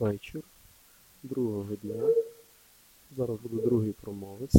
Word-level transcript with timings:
вечір 0.00 0.42
другого 1.22 1.74
дня. 1.76 2.14
Зараз 3.16 3.40
буде 3.40 3.62
другий 3.62 3.92
промовець. 3.92 4.56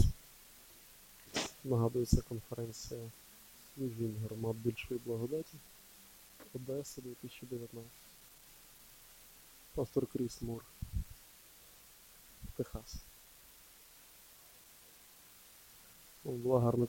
Нагадую, 1.63 2.05
це 2.05 2.21
конференція 2.21 2.99
служінь 3.75 4.15
громад 4.25 4.55
більшої 4.55 4.99
благодаті 5.05 5.57
Одеса 6.55 7.01
2019. 7.01 7.91
Пастор 9.75 10.05
Кріс 10.07 10.41
Мур. 10.41 10.63
Техас. 12.55 12.95
Була 16.23 16.59
гарна, 16.59 16.87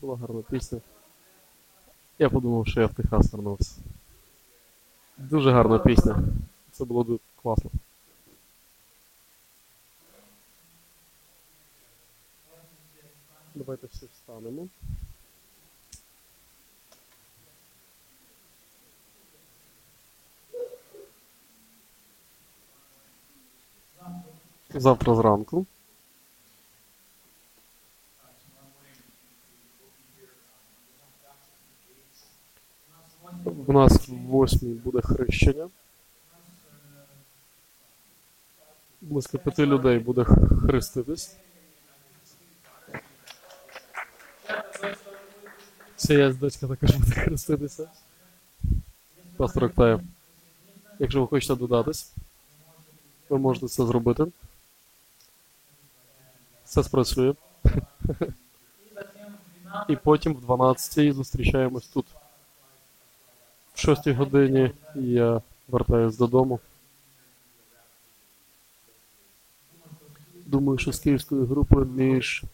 була 0.00 0.16
гарна 0.16 0.42
пісня. 0.42 0.80
Я 2.18 2.30
подумав, 2.30 2.66
що 2.66 2.80
я 2.80 2.86
в 2.86 2.94
Техас 2.94 3.32
вернувся. 3.32 3.76
Дуже 5.18 5.50
гарна 5.50 5.78
пісня. 5.78 6.22
Це 6.72 6.84
було 6.84 7.18
класно. 7.42 7.70
Давайте 13.54 13.86
всі 13.86 14.06
встанемо. 14.06 14.68
Завтра 24.74 25.14
зранку. 25.14 25.66
У 33.66 33.72
нас 33.72 34.08
в 34.08 34.12
восьмій 34.12 34.74
буде 34.74 35.00
хрещення. 35.00 35.68
Близько 39.00 39.38
п'яти 39.38 39.66
людей 39.66 39.98
буде 39.98 40.24
хреститись. 40.24 41.36
Це 45.96 46.14
я 46.14 46.32
дочка 46.32 46.66
також 46.66 46.90
буде 46.90 47.12
хреститися. 47.12 47.88
Пастор 49.36 49.64
Октаєв. 49.64 50.00
Якщо 50.98 51.20
ви 51.20 51.26
хочете 51.26 51.54
додатись, 51.54 52.12
ви 53.28 53.38
можете 53.38 53.68
це 53.68 53.86
зробити. 53.86 54.26
Все 56.64 56.82
спрацює. 56.82 57.34
І 59.88 59.96
потім 59.96 60.34
в 60.34 60.40
12 60.40 61.14
зустрічаємось 61.14 61.88
тут. 61.88 62.06
В 63.74 63.78
6 63.78 64.08
годині 64.08 64.72
я 64.94 65.42
вертаюсь 65.68 66.16
додому. 66.16 66.60
Думаю, 70.50 70.78
що 70.78 70.92
з 70.92 70.98
київською 70.98 71.46
групою 71.46 71.86
між 71.86 72.44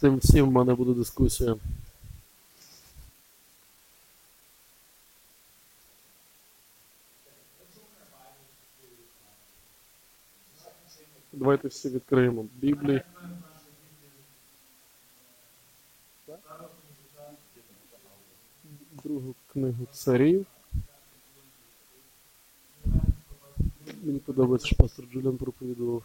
тим 0.00 0.16
всім 0.16 0.46
в 0.46 0.52
мене 0.52 0.74
буде 0.74 0.92
дискусія. 0.92 1.56
Давайте 11.32 11.68
всі 11.68 11.88
відкриємо 11.88 12.46
Біблії. 12.54 13.02
Другу 19.04 19.34
книгу 19.52 19.86
царів. 19.92 20.46
Мені 24.02 24.18
подобається, 24.18 24.66
що 24.66 24.76
пастор 24.76 25.04
Джуліан 25.12 25.36
проповідував. 25.36 26.02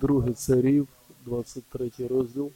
Другий 0.00 0.34
царів, 0.34 0.88
23 1.24 1.90
розділ. 1.98 2.50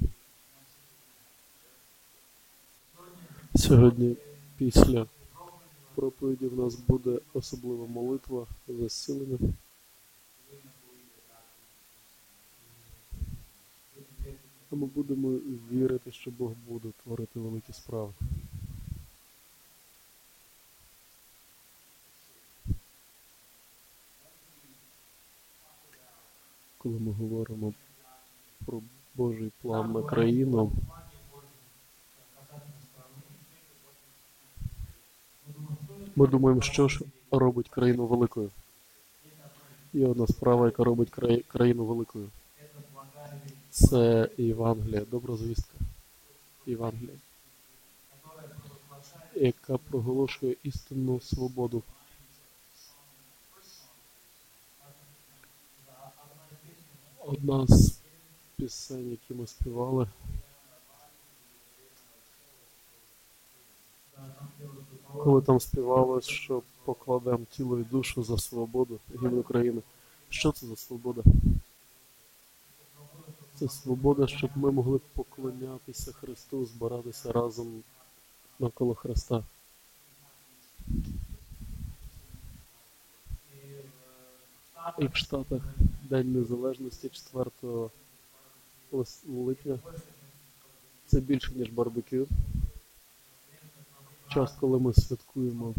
Сьогодні 3.54 4.16
після 4.56 5.06
проповіді 5.94 6.46
в 6.46 6.58
нас 6.58 6.74
буде 6.74 7.18
особлива 7.34 7.86
молитва 7.86 8.46
за 8.68 8.88
зцілення. 8.88 9.38
Ми 14.70 14.86
будемо 14.86 15.38
вірити, 15.72 16.12
що 16.12 16.30
Бог 16.30 16.52
буде 16.68 16.88
творити 17.02 17.40
великі 17.40 17.72
справи. 17.72 18.12
Коли 26.82 26.98
ми 26.98 27.12
говоримо 27.12 27.72
про 28.66 28.82
Божий 29.14 29.52
план 29.62 29.92
на 29.92 30.02
країну, 30.02 30.72
ми 36.16 36.26
думаємо, 36.26 36.60
що 36.60 36.88
ж 36.88 37.00
робить 37.30 37.68
країну 37.68 38.06
великою. 38.06 38.50
Є 39.92 40.06
одна 40.06 40.26
справа, 40.26 40.66
яка 40.66 40.84
робить 40.84 41.10
країну 41.48 41.84
великою. 41.84 42.28
Це 43.70 44.28
Євангелія, 44.38 45.04
добра 45.10 45.36
звістка. 45.36 45.78
Євангелія, 46.66 47.16
яка 49.34 49.76
проголошує 49.78 50.56
істинну 50.62 51.20
свободу. 51.20 51.82
Одна 57.26 57.66
з 57.66 58.00
пісень, 58.56 59.10
які 59.10 59.34
ми 59.34 59.46
співали, 59.46 60.08
коли 65.12 65.42
там 65.42 65.60
співалось, 65.60 66.28
що 66.28 66.62
покладемо 66.84 67.46
тіло 67.50 67.78
і 67.78 67.84
душу 67.84 68.22
за 68.22 68.38
свободу 68.38 68.98
гімн 69.22 69.38
України. 69.38 69.82
Що 70.28 70.52
це 70.52 70.66
за 70.66 70.76
свобода? 70.76 71.22
Це 73.54 73.68
свобода, 73.68 74.26
щоб 74.26 74.50
ми 74.54 74.70
могли 74.70 75.00
поклонятися 75.14 76.12
Христу, 76.12 76.64
збиратися 76.64 77.32
разом 77.32 77.82
навколо 78.58 78.94
Христа. 78.94 79.44
І 84.98 85.06
в 85.06 85.16
Штатах 85.16 85.62
День 86.02 86.32
Незалежності 86.32 87.08
4 87.08 87.50
липня. 89.28 89.78
Це 91.06 91.20
більше, 91.20 91.52
ніж 91.54 91.70
барбекю. 91.70 92.26
Час, 94.28 94.52
коли 94.60 94.78
ми 94.78 94.94
святкуємо 94.94 95.74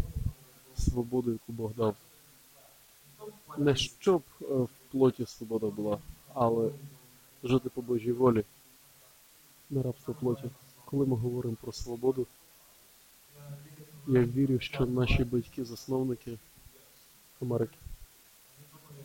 свободу, 0.78 1.32
яку 1.32 1.52
Бог 1.52 1.74
дав. 1.74 1.96
Не 3.58 3.76
щоб 3.76 4.22
е, 4.42 4.44
в 4.44 4.68
плоті 4.90 5.26
свобода 5.26 5.66
була, 5.66 5.98
але 6.34 6.70
жити 7.44 7.68
по 7.68 7.82
Божій 7.82 8.12
волі, 8.12 8.44
не 9.70 9.82
рабство 9.82 10.14
плоті. 10.14 10.50
Коли 10.84 11.06
ми 11.06 11.16
говоримо 11.16 11.56
про 11.60 11.72
свободу, 11.72 12.26
я 14.06 14.24
вірю, 14.24 14.60
що 14.60 14.86
наші 14.86 15.24
батьки-засновники 15.24 16.38
Америки, 17.42 17.76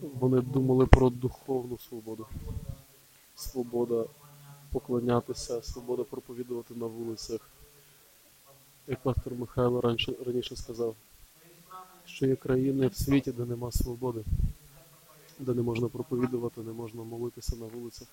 вони 0.02 0.42
думали 0.42 0.86
про 0.86 1.10
духовну 1.10 1.78
свободу. 1.78 2.28
Свобода 3.36 4.06
поклонятися, 4.72 5.62
свобода 5.62 6.04
проповідувати 6.04 6.74
на 6.74 6.86
вулицях. 6.86 7.50
Як 8.88 9.00
пастор 9.00 9.34
Михайло 9.34 9.82
раніше, 9.82 10.14
раніше 10.26 10.56
сказав, 10.56 10.96
що 12.06 12.26
є 12.26 12.36
країни 12.36 12.88
в 12.88 12.96
світі, 12.96 13.32
де 13.32 13.46
нема 13.46 13.72
свободи, 13.72 14.24
де 15.40 15.54
не 15.54 15.62
можна 15.62 15.88
проповідувати, 15.88 16.62
не 16.62 16.72
можна 16.72 17.04
молитися 17.04 17.56
на 17.56 17.66
вулицях. 17.66 18.08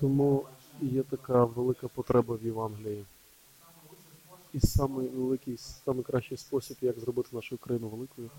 Тому 0.00 0.46
є 0.80 1.02
така 1.02 1.44
велика 1.44 1.88
потреба 1.88 2.36
в 2.36 2.44
Євангелії. 2.44 3.04
І 4.52 4.60
самий 4.60 5.08
великий, 5.08 5.56
самий 5.56 6.04
кращий 6.04 6.38
спосіб, 6.38 6.76
як 6.80 6.98
зробити 6.98 7.28
нашу 7.32 7.58
країну 7.58 7.88
великою, 7.88 8.30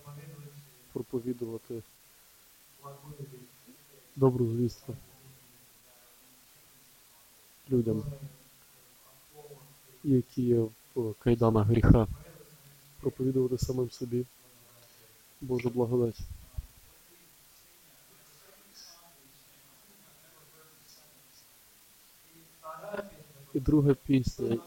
проповідувати 0.98 1.84
добру 4.16 4.46
звістку 4.46 4.96
людям, 7.72 8.04
які 10.04 10.42
є 10.42 10.66
в 10.96 11.14
кайданах 11.14 11.68
гріха, 11.68 12.08
проповідувати 13.02 13.58
самим 13.58 13.92
собі 13.92 14.26
Божу 15.42 15.70
благодать. 15.70 16.20
І 23.54 23.60
друга 23.60 23.94
пісня. 23.94 24.58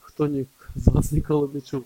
Хто 0.00 0.26
ні, 0.26 0.46
з 0.76 0.88
вас 0.88 1.12
ніколи 1.12 1.48
не 1.54 1.60
чув? 1.60 1.84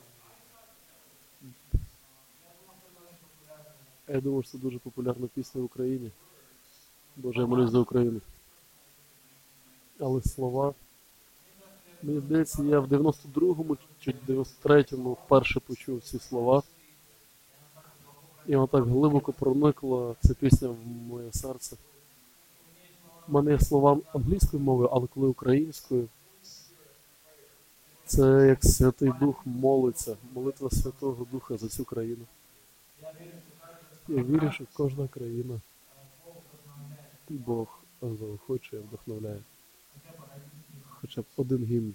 Я 4.08 4.20
думаю, 4.20 4.42
що 4.42 4.52
це 4.52 4.58
дуже 4.58 4.78
популярна 4.78 5.26
пісня 5.34 5.60
в 5.60 5.64
Україні. 5.64 6.10
Боже, 7.16 7.40
я 7.40 7.46
молюсь 7.46 7.70
за 7.70 7.78
Україну. 7.78 8.20
Але 9.98 10.22
слова. 10.22 10.74
Мені 12.02 12.20
здається, 12.20 12.62
я 12.62 12.80
в 12.80 12.86
92-му 12.86 13.76
чи 14.00 14.14
93-му 14.28 15.12
вперше 15.12 15.60
почув 15.60 16.02
ці 16.02 16.18
слова. 16.18 16.62
І 18.46 18.56
воно 18.56 18.66
так 18.66 18.84
глибоко 18.84 19.32
проникла 19.32 20.14
ця 20.20 20.34
пісня 20.34 20.68
в 20.68 20.86
моє 20.86 21.32
серце. 21.32 21.76
У 23.28 23.32
мене 23.32 23.50
є 23.52 23.60
слова 23.60 23.98
англійською 24.14 24.62
мовою, 24.62 24.88
але 24.92 25.06
коли 25.06 25.28
українською, 25.28 26.08
це 28.06 28.46
як 28.46 28.64
Святий 28.64 29.12
Дух 29.20 29.46
молиться, 29.46 30.16
молитва 30.34 30.70
Святого 30.70 31.26
Духа 31.32 31.56
за 31.56 31.68
цю 31.68 31.84
країну. 31.84 32.24
Я 34.08 34.22
вірю, 34.22 34.52
що 34.52 34.64
кожна 34.72 35.08
країна 35.08 35.60
Бог 37.28 37.78
заохочує, 38.02 38.82
вдохновляє. 38.82 39.40
Хоча 40.88 41.20
б 41.20 41.24
один 41.36 41.64
гімн, 41.64 41.94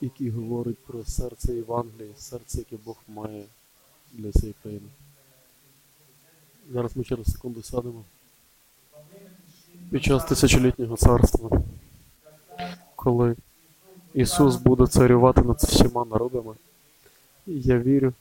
який 0.00 0.30
говорить 0.30 0.78
про 0.78 1.04
серце 1.04 1.54
Євангелії, 1.54 2.14
серце, 2.16 2.58
яке 2.58 2.76
Бог 2.84 2.96
має 3.08 3.44
для 4.12 4.32
цієї 4.32 4.54
країни. 4.62 4.88
Зараз 6.70 6.96
ми 6.96 7.04
через 7.04 7.32
секунду 7.32 7.62
сядемо. 7.62 8.04
Під 9.90 10.04
час 10.04 10.24
тисячолітнього 10.24 10.96
царства, 10.96 11.62
коли 12.96 13.36
Ісус 14.14 14.56
буде 14.56 14.86
царювати 14.86 15.42
над 15.42 15.56
всіма 15.56 16.04
народами, 16.04 16.54
я 17.46 17.78
вірю. 17.78 18.12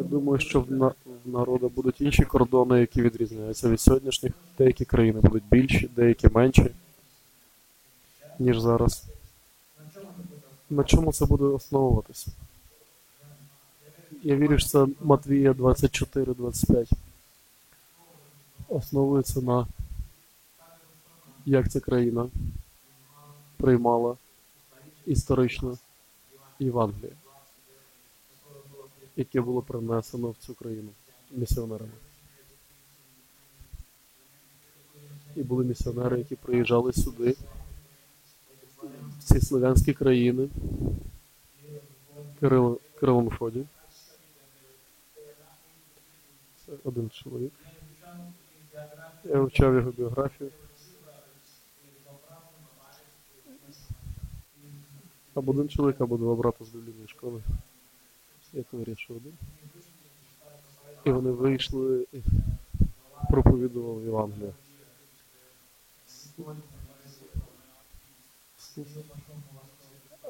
Я 0.00 0.06
думаю, 0.06 0.38
що 0.38 0.60
в, 0.60 0.70
на, 0.70 0.86
в 1.24 1.28
народу 1.28 1.68
будуть 1.68 2.00
інші 2.00 2.24
кордони, 2.24 2.80
які 2.80 3.02
відрізняються 3.02 3.68
від 3.68 3.80
сьогоднішніх. 3.80 4.32
Деякі 4.58 4.84
країни 4.84 5.20
будуть 5.20 5.42
більші, 5.50 5.90
деякі 5.96 6.28
менші, 6.28 6.70
ніж 8.38 8.60
зараз. 8.60 9.04
На 10.70 10.84
чому 10.84 11.12
це 11.12 11.26
буде 11.26 11.44
основуватися? 11.44 12.32
Я 14.22 14.36
вірю, 14.36 14.58
що 14.58 14.68
це 14.68 14.86
Матвія 15.00 15.52
24-25. 15.52 16.90
Основується 18.68 19.40
на 19.40 19.66
як 21.46 21.70
ця 21.70 21.80
країна 21.80 22.28
приймала 23.56 24.16
історично 25.06 25.78
Євангеліє, 26.58 27.12
яке 29.20 29.40
було 29.40 29.62
принесено 29.62 30.30
в 30.30 30.36
цю 30.36 30.54
країну 30.54 30.88
місіонерами. 31.30 31.92
І 35.36 35.42
були 35.42 35.64
місіонери, 35.64 36.18
які 36.18 36.36
приїжджали 36.36 36.92
сюди, 36.92 37.36
в 39.18 39.22
ці 39.22 39.40
слов'янські 39.40 39.92
країни. 39.92 40.48
Кирило, 42.40 42.78
Кирило 43.00 43.22
Мефодій. 43.22 43.66
Це 46.66 46.72
один 46.84 47.10
чоловік. 47.10 47.52
Я 49.24 49.38
вивчав 49.40 49.74
його 49.74 49.90
біографію. 49.90 50.50
Або 55.34 55.52
один 55.52 55.68
чоловік, 55.68 56.00
або 56.00 56.16
два 56.16 56.34
брата 56.34 56.64
з 56.64 56.68
біблійної 56.68 57.08
школи. 57.08 57.42
Я 58.52 58.62
то 58.62 58.76
вирішив. 58.76 59.22
І 61.04 61.10
вони 61.10 61.30
вийшли 61.30 62.06
і 62.12 62.18
проповідували 63.30 64.04
Євангелію. 64.04 64.54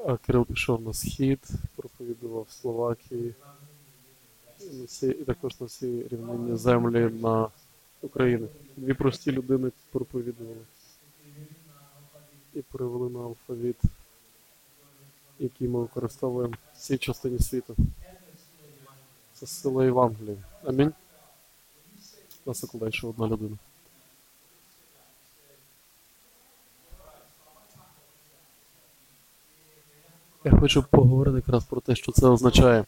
А 0.05 0.17
Кирил 0.17 0.45
пішов 0.45 0.81
на 0.81 0.93
схід, 0.93 1.39
проповідував 1.75 2.45
в 2.49 2.51
Словакії, 2.51 3.35
на 4.71 4.85
всі, 4.85 5.07
і 5.07 5.23
також 5.23 5.59
на 5.59 5.65
всі 5.65 6.07
рівнинні 6.07 6.57
землі 6.57 7.09
на 7.21 7.47
Україну. 8.01 8.47
Дві 8.77 8.93
прості 8.93 9.31
людини 9.31 9.71
проповідували 9.91 10.65
і 12.53 12.61
перевели 12.61 13.09
на 13.09 13.19
алфавіт, 13.19 13.81
який 15.39 15.67
ми 15.67 15.79
використовуємо 15.79 16.53
в 16.73 16.77
цій 16.77 16.97
частині 16.97 17.39
світу. 17.39 17.75
Це 19.41 19.47
сила 19.47 19.85
Євангелії. 19.85 20.37
Амінь. 20.63 20.93
На 22.45 22.53
секунду, 22.53 22.91
ще 22.91 23.07
одна 23.07 23.27
людина. 23.27 23.57
Я 30.43 30.51
хочу 30.59 30.83
поговорити 30.83 31.35
якраз 31.37 31.63
про 31.63 31.81
те, 31.81 31.95
що 31.95 32.11
це 32.11 32.27
означає. 32.27 32.85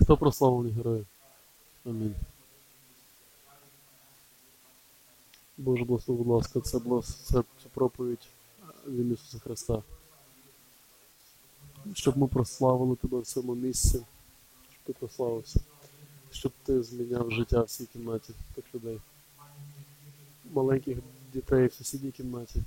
Хто 0.00 0.16
прославлений 0.16 0.72
герої? 0.72 1.04
Амінь. 1.86 2.14
Боже, 5.58 5.84
благослови, 5.84 6.22
будь 6.22 6.36
ласка, 6.36 6.60
це, 6.60 6.78
благос... 6.78 7.14
це, 7.14 7.42
проповідь 7.74 8.28
в 8.86 8.94
ім'я 8.94 9.14
Ісуса 9.14 9.38
Христа. 9.38 9.82
Щоб 11.94 12.18
ми 12.18 12.26
прославили 12.26 12.96
тебе 12.96 13.18
в 13.18 13.26
цьому 13.26 13.54
місці, 13.54 14.02
ти 14.84 14.92
прославився, 14.92 15.60
щоб 16.32 16.52
ти 16.64 16.82
зміняв 16.82 17.30
життя 17.30 17.62
в 17.62 17.68
цій 17.70 17.86
кімнаті 17.86 18.32
тих 18.54 18.64
людей, 18.74 19.00
маленьких 20.52 20.98
дітей 21.32 21.66
в 21.66 21.72
сусідній 21.72 22.10
кімнаті. 22.10 22.62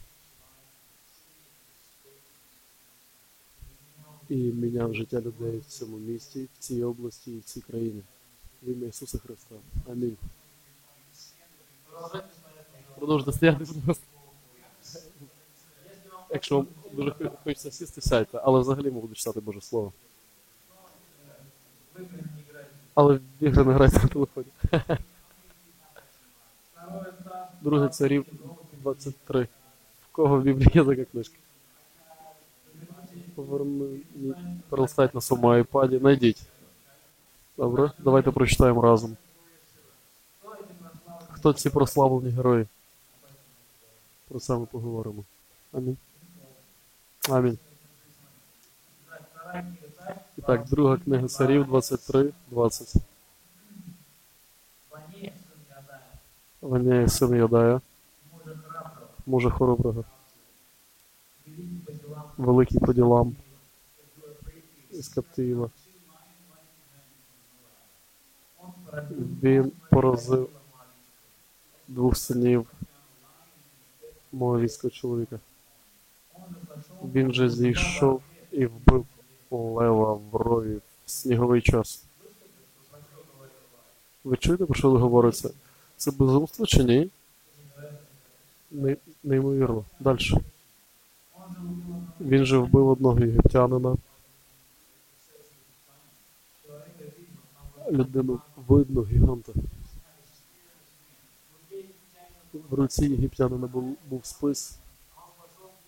І 4.29 4.35
міняв 4.35 4.93
життя 4.95 5.21
людей 5.21 5.57
в 5.57 5.65
цьому 5.65 5.97
місті, 5.97 6.43
в 6.43 6.59
цій 6.59 6.83
області 6.83 7.31
і 7.31 7.39
в 7.39 7.43
цій 7.43 7.61
країні. 7.61 8.01
В 8.63 8.69
ім'я 8.69 8.87
Ісуса 8.87 9.17
Христа. 9.17 9.55
Амінь. 9.91 10.17
Продовжуйте 12.97 13.31
стояти. 13.31 13.65
Якщо 16.29 16.55
вам 16.55 16.67
дуже 16.93 17.11
хо- 17.11 17.37
хочеться 17.43 17.71
сісти, 17.71 18.01
сядьте, 18.01 18.41
але 18.43 18.59
взагалі 18.59 18.91
ми 18.91 19.15
читати 19.15 19.39
Боже 19.39 19.61
Слово. 19.61 19.93
Але 22.95 23.13
в 23.15 23.21
ігри 23.39 23.63
не 23.63 23.73
грайте 23.73 23.99
на 24.03 24.07
телефоні. 24.07 24.47
Друге 27.61 27.89
царів 27.89 28.25
23. 28.73 29.43
В 29.43 29.47
кого 30.11 30.39
в 30.39 30.41
Біблії 30.41 30.71
є 30.73 30.85
така 30.85 31.05
книжка? 31.05 31.35
Поверни, 33.35 33.99
перелистайте 34.69 35.17
на 35.17 35.21
своєму 35.21 35.47
айпаді, 35.47 35.97
знайдіть. 35.97 36.43
Добре, 37.57 37.91
давайте 37.99 38.31
прочитаємо 38.31 38.81
разом. 38.81 39.17
Хто 41.31 41.53
ці 41.53 41.69
прославлені 41.69 42.29
герої? 42.29 42.67
Про 44.27 44.39
це 44.39 44.57
ми 44.57 44.65
поговоримо. 44.65 45.23
Амінь. 45.73 45.97
Амінь. 47.29 47.57
І 50.37 50.41
так, 50.41 50.65
друга 50.65 50.97
книга 50.97 51.27
царів 51.27 51.65
23, 51.65 52.33
20. 52.51 52.95
Ваняє 56.61 57.09
син 57.09 57.35
Ядая, 57.35 57.81
мужа 59.25 59.49
хороброго, 59.49 60.03
великий 62.37 62.79
по 62.79 62.93
ділам, 62.93 63.35
із 64.91 65.07
Каптиїла. 65.07 65.69
Він 69.43 69.71
поразив 69.89 70.49
двох 71.87 72.17
синів 72.17 72.67
моавійського 74.31 74.91
чоловіка. 74.91 75.39
Він 77.03 77.33
же 77.33 77.49
зійшов 77.49 78.21
і 78.51 78.65
вбив 78.65 79.05
лева 79.57 80.13
в 80.13 80.35
рові 80.35 80.75
в 81.05 81.11
сніговий 81.11 81.61
час. 81.61 82.03
Ви 84.23 84.37
чуєте, 84.37 84.65
про 84.65 84.75
що 84.75 84.91
ви 84.91 84.99
говорите? 84.99 85.49
Це 85.97 86.11
безумство 86.11 86.65
чи 86.65 86.83
ні? 86.83 87.09
Не, 88.71 88.97
неймовірно. 89.23 89.85
Далі. 89.99 90.19
Він 92.21 92.45
же 92.45 92.57
вбив 92.57 92.87
одного 92.87 93.19
єгиптянина. 93.19 93.97
Людину 97.91 98.39
видно 98.67 99.03
гіганта. 99.03 99.51
В 102.53 102.73
руці 102.73 103.05
єгиптянина 103.05 103.67
був, 103.67 103.97
був 104.09 104.25
спис, 104.25 104.77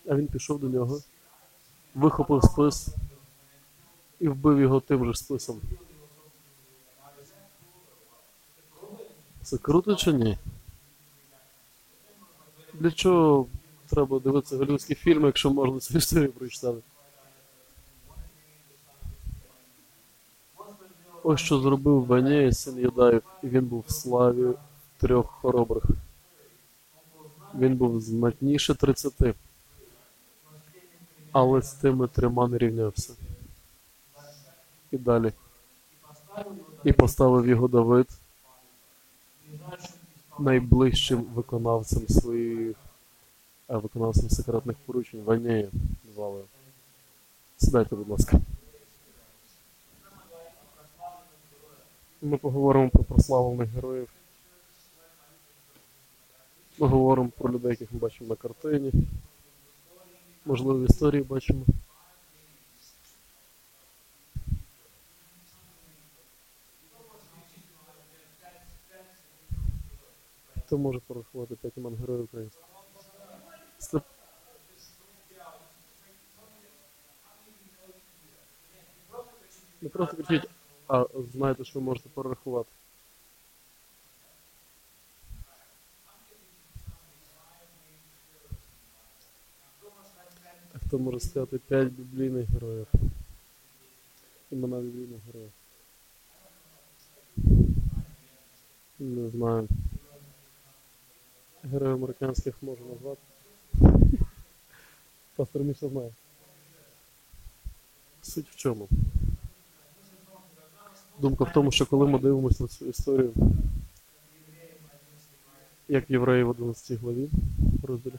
а 0.10 0.16
він 0.16 0.28
пішов 0.28 0.60
до 0.60 0.70
нього, 0.70 1.00
вихопив 1.96 2.44
спис 2.44 2.96
і 4.20 4.28
вбив 4.28 4.60
його 4.60 4.80
тим 4.80 5.06
же 5.06 5.14
списом. 5.14 5.62
Це 9.42 9.58
круто 9.58 9.96
чи 9.96 10.14
ні? 10.14 10.38
Для 12.74 12.92
чого 12.92 13.48
треба 13.90 14.20
дивитися 14.20 14.58
голівудські 14.58 14.96
фільми, 14.96 15.26
якщо 15.26 15.50
можна 15.50 15.80
цю 15.80 15.98
історію 15.98 16.32
прочитати? 16.32 16.82
Ось 21.24 21.40
що 21.40 21.60
зробив 21.60 22.06
Ванєй, 22.06 22.54
син 22.54 22.80
Ядаєв, 22.80 23.22
і 23.44 23.48
він 23.48 23.66
був 23.66 23.86
в 23.88 23.92
славі 23.92 24.54
трьох 24.98 25.32
хоробрих. 25.32 25.84
Він 27.56 27.76
був 27.76 28.02
знатніше 28.02 28.76
30, 28.76 29.14
але 31.32 31.62
з 31.62 31.74
тими 31.74 32.08
трьома 32.08 32.48
не 32.48 32.58
рівнявся. 32.58 33.14
І 34.92 34.98
далі. 34.98 35.32
І 36.84 36.94
поставив 36.94 37.48
його 37.48 37.68
Давид 37.68 38.08
найближчим 40.40 41.22
виконавцем 41.22 42.08
своїх 42.08 42.76
а, 43.68 43.78
виконавцем 43.78 44.30
секретних 44.30 44.78
поручень 44.78 45.24
Ванєя 45.24 45.70
звали. 46.14 46.44
Сідайте, 47.58 47.96
будь 47.96 48.10
ласка. 48.10 48.40
Ми 52.22 52.38
поговоримо 52.38 52.90
про 52.90 53.04
прославлених 53.04 53.70
героїв. 53.70 54.10
Ми 56.80 56.88
говоримо 56.88 57.30
про 57.38 57.54
людей, 57.54 57.72
яких 57.72 57.94
ми 57.94 58.00
бачимо 58.00 58.30
на 58.30 58.36
картині. 58.36 58.92
Можливо, 60.46 60.80
в 60.80 60.84
історії 60.84 61.24
бачимо. 61.24 61.66
Хто 70.66 70.78
може 70.78 71.00
порахувати 71.00 71.56
5 71.56 71.78
імен 71.78 71.96
героїв? 71.96 72.52
Стоп. 73.80 74.04
Не 79.82 79.90
просто 79.90 80.16
кричіть, 80.16 80.50
а 80.88 81.06
знаєте, 81.34 81.66
що 81.66 81.80
ви 81.80 81.86
можете 81.86 82.10
порахувати. 82.10 82.70
А 90.74 90.80
хто 90.88 91.00
може 91.00 91.20
сказати 91.20 91.58
5 91.58 91.88
біблійних 91.88 92.50
героїв? 92.50 92.88
Імена 94.52 94.80
біблійних 94.80 95.22
героїв. 95.28 95.52
Не 99.00 99.30
знаю. 99.30 99.68
Героїв 101.72 101.96
американських 101.96 102.64
можу 102.64 102.86
назвати. 102.86 103.22
Пастор 105.36 105.62
Міша 105.62 105.90
знає. 105.90 106.12
Суть 108.22 108.50
в 108.50 108.56
чому? 108.56 108.88
Думка 111.20 111.44
в 111.44 111.54
тому, 111.54 111.72
що 111.72 111.86
коли 111.86 112.08
ми 112.08 112.20
дивимося 112.20 112.64
на 112.64 112.70
цю 112.70 112.86
історію, 112.86 113.34
як 115.88 116.10
євреї 116.10 116.44
в 116.44 116.50
11 116.50 117.00
главі 117.00 117.30
розділі, 117.84 118.14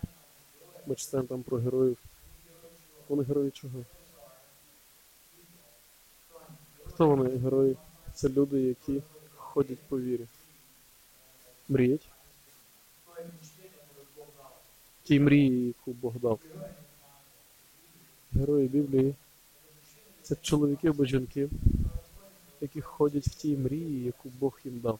ми 0.86 0.94
читаємо 0.94 1.28
там 1.28 1.42
про 1.42 1.58
героїв. 1.58 1.98
Вони 3.08 3.22
герої 3.22 3.50
чого? 3.50 3.84
Хто 6.84 7.08
вони 7.08 7.36
герої? 7.36 7.76
Це 8.14 8.28
люди, 8.28 8.62
які 8.62 9.02
ходять 9.36 9.78
по 9.88 10.00
вірі. 10.00 10.26
Мріють. 11.68 12.08
Ті 15.06 15.20
мрії, 15.20 15.66
яку 15.66 15.92
Бог 15.92 16.14
дав. 16.18 16.40
Герої 18.32 18.68
Біблії 18.68 19.14
це 20.22 20.36
чоловіки 20.42 20.88
або 20.88 21.04
жінки, 21.04 21.48
які 22.60 22.80
ходять 22.80 23.26
в 23.26 23.34
тій 23.34 23.56
мрії, 23.56 24.04
яку 24.04 24.28
Бог 24.28 24.60
їм 24.64 24.80
дав. 24.80 24.98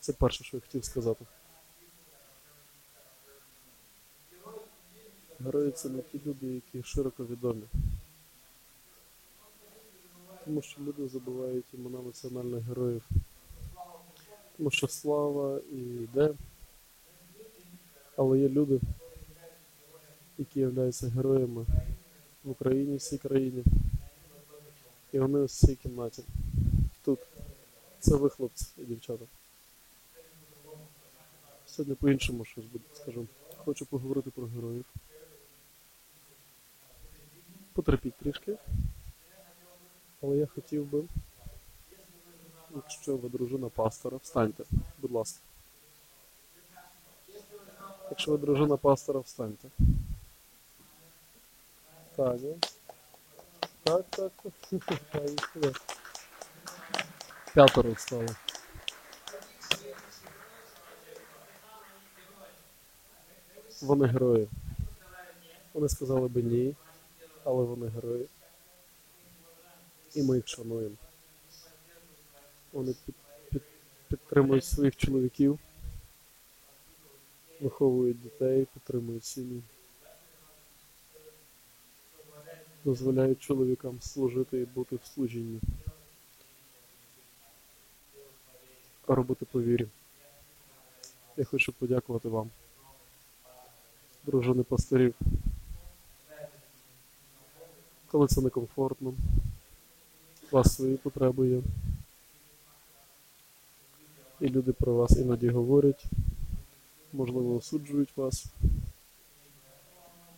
Це 0.00 0.12
перше, 0.12 0.44
що 0.44 0.56
я 0.56 0.60
хотів 0.60 0.84
сказати. 0.84 1.24
Герої 5.40 5.70
це 5.70 5.88
не 5.88 6.02
ті 6.02 6.20
люди, 6.26 6.46
які 6.46 6.82
широко 6.82 7.24
відомі. 7.24 7.64
Тому 10.44 10.62
що 10.62 10.80
люди 10.80 11.08
забувають 11.08 11.74
імена 11.74 11.98
національних 12.02 12.64
героїв. 12.64 13.02
Тому 14.56 14.70
що 14.70 14.88
слава 14.88 15.60
і 15.72 15.78
йде. 15.78 16.34
Але 18.16 18.38
є 18.38 18.48
люди, 18.48 18.80
які 20.38 20.60
являються 20.60 21.08
героями 21.08 21.66
в 22.44 22.50
Україні, 22.50 22.96
всій 22.96 23.18
країні. 23.18 23.64
І 25.12 25.18
вони 25.18 25.44
в 25.44 25.50
цій 25.50 25.76
кімнаті. 25.76 26.22
Тут. 27.04 27.18
Це 28.04 28.16
ви, 28.16 28.30
хлопці 28.30 28.66
і 28.78 28.84
дівчата. 28.84 29.24
Сьогодні 31.66 31.94
по-іншому 31.94 32.44
щось 32.44 32.64
буде, 32.64 32.84
скажу. 32.94 33.26
Хочу 33.56 33.86
поговорити 33.86 34.30
про 34.30 34.46
героїв. 34.46 34.84
Потерпіть 37.72 38.14
трішки. 38.14 38.56
Але 40.22 40.36
я 40.36 40.46
хотів 40.46 40.90
би, 40.90 41.04
якщо 42.74 43.16
ви 43.16 43.28
дружина 43.28 43.68
пастора, 43.68 44.16
встаньте, 44.16 44.64
будь 44.98 45.12
ласка. 45.12 45.43
Якщо 48.10 48.30
ви 48.30 48.38
дружина 48.38 48.76
пастора, 48.76 49.20
встаньте. 49.20 49.68
Так, 52.16 52.36
так, 53.84 54.04
так, 54.10 54.32
так. 54.70 55.74
П'ятеро 57.54 57.92
встало. 57.92 58.26
Вони 63.82 64.06
герої. 64.06 64.48
Вони 65.74 65.88
сказали 65.88 66.28
би 66.28 66.42
ні, 66.42 66.74
але 67.44 67.64
вони 67.64 67.88
герої. 67.88 68.26
І 70.14 70.22
ми 70.22 70.36
їх 70.36 70.48
шануємо. 70.48 70.96
Вони 72.72 72.94
під, 73.06 73.14
під, 73.50 73.62
підтримують 74.08 74.64
своїх 74.64 74.96
чоловіків, 74.96 75.58
виховують 77.60 78.22
дітей, 78.22 78.66
підтримують 78.74 79.24
сім'ї. 79.24 79.62
Дозволяють 82.84 83.40
чоловікам 83.40 84.00
служити 84.00 84.60
і 84.60 84.64
бути 84.64 84.96
в 84.96 85.06
служінні. 85.06 85.60
Робити 89.06 89.44
по 89.44 89.62
вірі. 89.62 89.86
Я 91.36 91.44
хочу 91.44 91.72
подякувати 91.72 92.28
вам, 92.28 92.50
дружини 94.26 94.62
пастирів. 94.62 95.14
Коли 98.06 98.26
це 98.26 98.40
некомфортно, 98.40 99.14
у 100.50 100.56
вас 100.56 100.74
свої 100.74 100.96
потреби 100.96 101.48
є. 101.48 101.62
І 104.40 104.48
люди 104.48 104.72
про 104.72 104.94
вас 104.94 105.16
іноді 105.16 105.48
говорять, 105.48 106.04
можливо, 107.14 107.56
осуджують 107.56 108.16
вас. 108.16 108.46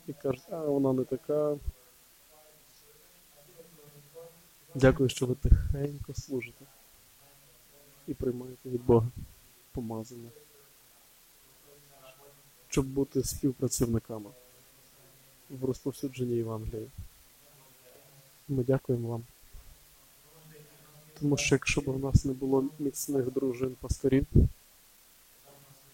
І 0.09 0.13
кажуть, 0.13 0.47
а 0.51 0.57
вона 0.57 0.93
не 0.93 1.05
така. 1.05 1.57
Дякую, 4.75 5.09
що 5.09 5.27
ви 5.27 5.35
тихенько 5.35 6.15
служите 6.15 6.65
і 8.09 8.15
приймаєте 8.15 8.71
від 8.71 8.87
Бога 8.87 9.09
помазання, 9.73 10.31
щоб 12.69 12.87
бути 12.87 13.25
співпрацівниками 13.25 14.31
в 15.51 15.65
розповсюдженні 15.65 16.37
Євангелії. 16.37 16.91
Ми 18.49 18.65
дякуємо 18.65 19.09
вам. 19.09 19.25
Тому 21.21 21.37
що 21.37 21.55
якщо 21.55 21.81
б 21.81 21.89
у 21.89 21.99
нас 21.99 22.25
не 22.25 22.33
було 22.33 22.65
міцних 22.79 23.33
дружин 23.33 23.77
пасторів, 23.81 24.27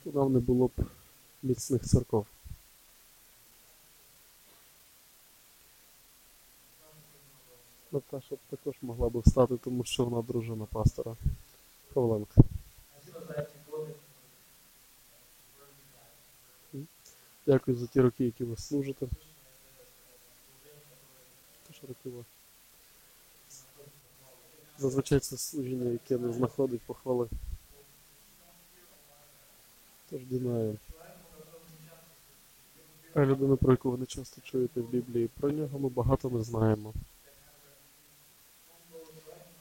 то 0.04 0.10
нам 0.10 0.32
не 0.32 0.38
було 0.38 0.66
б 0.66 0.72
міцних 1.42 1.84
церков. 1.84 2.26
Наташа 7.92 8.34
б 8.34 8.38
також 8.50 8.74
могла 8.82 9.08
б 9.08 9.18
встати, 9.18 9.56
тому 9.56 9.84
що 9.84 10.04
вона 10.04 10.22
дружина 10.22 10.66
пастора 10.66 11.16
Павленка. 11.94 12.40
Дякую 17.46 17.76
за 17.76 17.86
ті 17.86 18.00
роки, 18.00 18.24
які 18.24 18.44
ви 18.44 18.56
служите. 18.56 19.06
Зазвичай 24.78 25.20
це 25.20 25.36
служіння, 25.36 25.90
яке 25.90 26.18
не 26.18 26.32
знаходить 26.32 26.80
похвали. 26.80 27.28
Тож 30.12 30.24
динаю. 30.24 30.78
Людина, 33.16 33.56
про 33.56 33.70
яку 33.70 33.90
ви 33.90 33.98
не 33.98 34.06
часто 34.06 34.40
чуєте 34.40 34.80
в 34.80 34.88
Біблії, 34.90 35.28
про 35.40 35.50
нього 35.50 35.78
ми 35.78 35.88
багато 35.88 36.30
не 36.30 36.42
знаємо. 36.42 36.92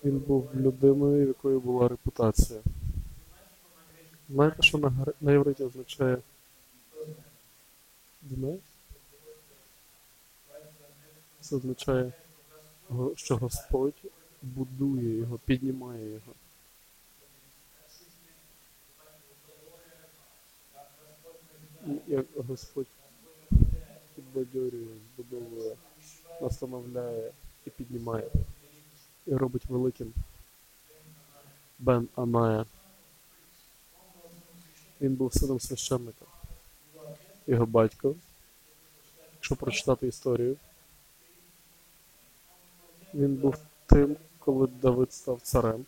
Він 0.04 0.20
був 0.20 0.50
людиною, 0.56 1.26
в 1.26 1.28
якої 1.28 1.60
була 1.60 1.88
репутація. 1.88 2.60
Знаєте, 4.30 4.62
що 4.62 4.78
на, 5.22 5.32
євриті 5.32 5.64
означає 5.64 6.18
Динай? 8.22 8.60
Це 11.40 11.56
означає, 11.56 12.14
що 13.16 13.38
Господь 13.38 14.02
будує 14.42 15.18
його, 15.18 15.40
піднімає 15.46 16.10
його. 16.10 16.34
Як 22.08 22.26
Господь 22.36 22.88
підбадьорює, 24.16 24.98
збудовує, 25.16 25.76
настановляє 26.42 27.32
і 27.66 27.70
піднімає. 27.70 28.30
І 29.26 29.36
робить 29.36 29.66
великим 29.66 30.14
Бен 31.80 32.08
Аная. 32.16 32.66
Він 35.02 35.16
був 35.16 35.34
сином 35.34 35.60
священника. 35.60 36.26
Його 37.48 37.66
батько, 37.66 38.16
якщо 39.34 39.56
прочитати 39.56 40.08
історію, 40.08 40.58
він 43.14 43.36
був 43.36 43.58
тим, 43.86 44.16
коли 44.40 44.68
Давид 44.68 45.14
став 45.14 45.42
царем. 45.42 45.86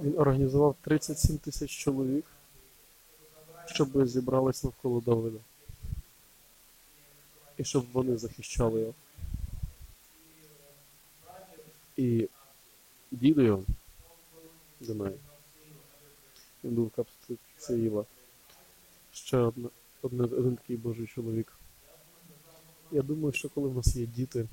Він 0.00 0.18
організував 0.18 0.76
37 0.80 1.38
тисяч 1.38 1.70
чоловік, 1.70 2.24
щоб 3.68 4.06
зібрались 4.06 4.64
навколо 4.64 5.00
Давида. 5.00 5.38
І 7.56 7.64
щоб 7.64 7.86
вони 7.92 8.16
захищали 8.16 8.80
його. 8.80 8.94
І 11.96 12.28
діду 13.10 13.42
його, 13.42 13.64
Динай, 14.80 15.14
він 16.64 16.74
був 16.74 16.90
Капсциїла. 16.90 18.04
Ще 19.12 19.36
одне, 19.36 19.68
одне, 20.02 20.24
один 20.24 20.56
такий 20.56 20.76
божий 20.76 21.06
чоловік. 21.06 21.52
Я 22.90 23.02
думаю, 23.02 23.32
що 23.32 23.48
коли 23.48 23.68
в 23.68 23.76
нас 23.76 23.96
є 23.96 24.06
діти, 24.06 24.48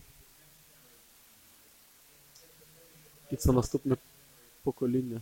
і 3.32 3.36
це 3.36 3.52
наступне 3.52 3.98
покоління, 4.64 5.22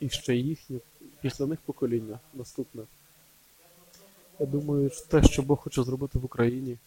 і 0.00 0.08
ще 0.08 0.36
їхнє, 0.36 0.80
після 1.20 1.46
них 1.46 1.60
покоління 1.60 2.20
наступне. 2.34 2.82
Я 4.40 4.46
думаю, 4.46 4.90
те, 5.08 5.22
що 5.22 5.42
Бог 5.42 5.58
хоче 5.58 5.82
зробити 5.82 6.18
в 6.18 6.24
Україні, 6.24 6.78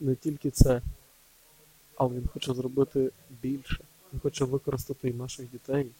не 0.00 0.14
тільки 0.14 0.50
це, 0.50 0.82
але 1.96 2.14
Він 2.14 2.28
хоче 2.28 2.54
зробити 2.54 3.10
більше. 3.30 3.84
Він 4.12 4.20
хоче 4.20 4.44
використати 4.44 5.08
і 5.08 5.12
наших 5.14 5.50
дітей, 5.50 5.90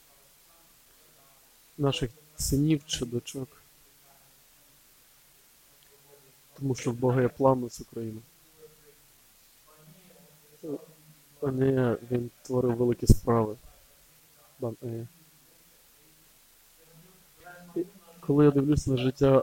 наших 1.79 2.11
синів 2.37 2.83
чи 2.87 3.07
дочок. 3.07 3.49
Тому 6.59 6.75
що 6.75 6.91
в 6.91 6.95
Бога 6.95 7.23
є 7.23 7.29
план 7.29 7.61
на 7.61 7.69
цю 7.69 7.85
країну. 7.85 8.23
Не 11.43 11.97
він 12.11 12.31
творив 12.43 12.77
великі 12.77 13.07
справи. 13.07 13.57
І 14.63 15.07
коли 18.21 18.45
я 18.45 18.51
дивлюсь 18.51 18.87
на 18.87 18.97
життя 18.97 19.43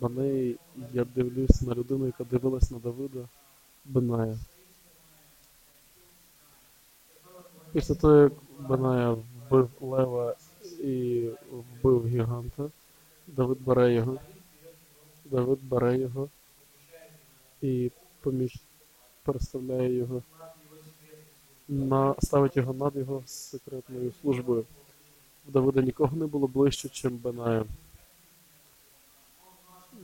Банеї, 0.00 0.58
я 0.92 1.04
дивлюсь 1.04 1.62
на 1.62 1.74
людину, 1.74 2.06
яка 2.06 2.24
дивилась 2.24 2.70
на 2.70 2.78
Давида 2.78 3.28
Беная. 3.84 4.38
Після 7.72 7.94
того, 7.94 8.14
як 8.14 8.32
Беная 8.58 9.10
вбив 9.10 9.70
Лева 9.80 10.34
і 10.80 11.28
вбив 11.50 12.06
гіганта, 12.06 12.70
Давид 13.26 13.60
бере 13.60 13.94
його. 13.94 14.18
Давид 15.24 15.58
бере 15.62 15.98
його 15.98 16.28
і 17.62 17.90
поміж 18.20 18.60
переставляє 19.22 19.94
його 19.94 20.22
на 21.68 22.14
ставить 22.22 22.56
його 22.56 22.72
над 22.72 22.96
його 22.96 23.22
секретною 23.26 24.12
службою. 24.22 24.64
В 25.48 25.52
Давида 25.52 25.82
нікого 25.82 26.16
не 26.16 26.26
було 26.26 26.46
ближче, 26.46 26.88
чим 26.88 27.16
Беная. 27.16 27.64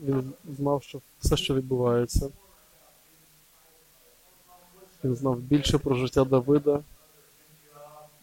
Він 0.01 0.33
знав, 0.57 0.83
що 0.83 1.01
все, 1.19 1.37
що 1.37 1.55
відбувається. 1.55 2.29
Він 5.03 5.15
знав 5.15 5.39
більше 5.39 5.77
про 5.77 5.95
життя 5.95 6.23
Давида, 6.23 6.83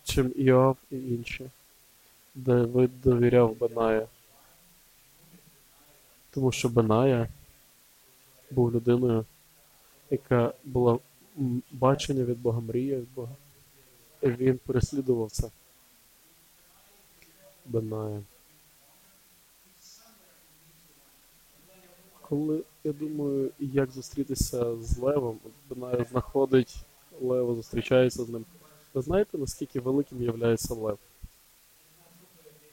чим 0.05 0.33
Іоав 0.37 0.77
і 0.91 0.97
інші. 0.97 1.51
Давид 2.35 3.01
довіряв 3.01 3.57
Беная. 3.57 4.07
Тому 6.31 6.53
що 6.53 6.69
Беная 6.69 7.29
був 8.51 8.73
людиною, 8.73 9.25
яка 10.11 10.53
була 10.65 10.99
бачення 11.73 12.25
від 12.25 12.43
Бога, 12.43 12.61
мрія 12.61 12.97
від 12.97 13.15
Бога. 13.15 13.37
І 14.23 14.29
він 14.29 14.59
переслідував 14.59 15.31
це. 15.31 15.51
Беная. 17.67 18.23
Коли 22.29 22.63
я 22.85 22.93
думаю, 22.93 23.51
як 23.59 23.91
зустрітися 23.91 24.77
з 24.77 24.99
Левом, 24.99 25.39
Беная 25.69 26.05
знаходить 26.05 26.77
Лева, 27.21 27.55
зустрічається 27.55 28.25
з 28.25 28.29
ним. 28.29 28.45
Ви 28.95 29.03
знаєте, 29.03 29.39
наскільки 29.39 29.81
великим 29.81 30.23
є 30.23 30.31
Лев? 30.75 30.99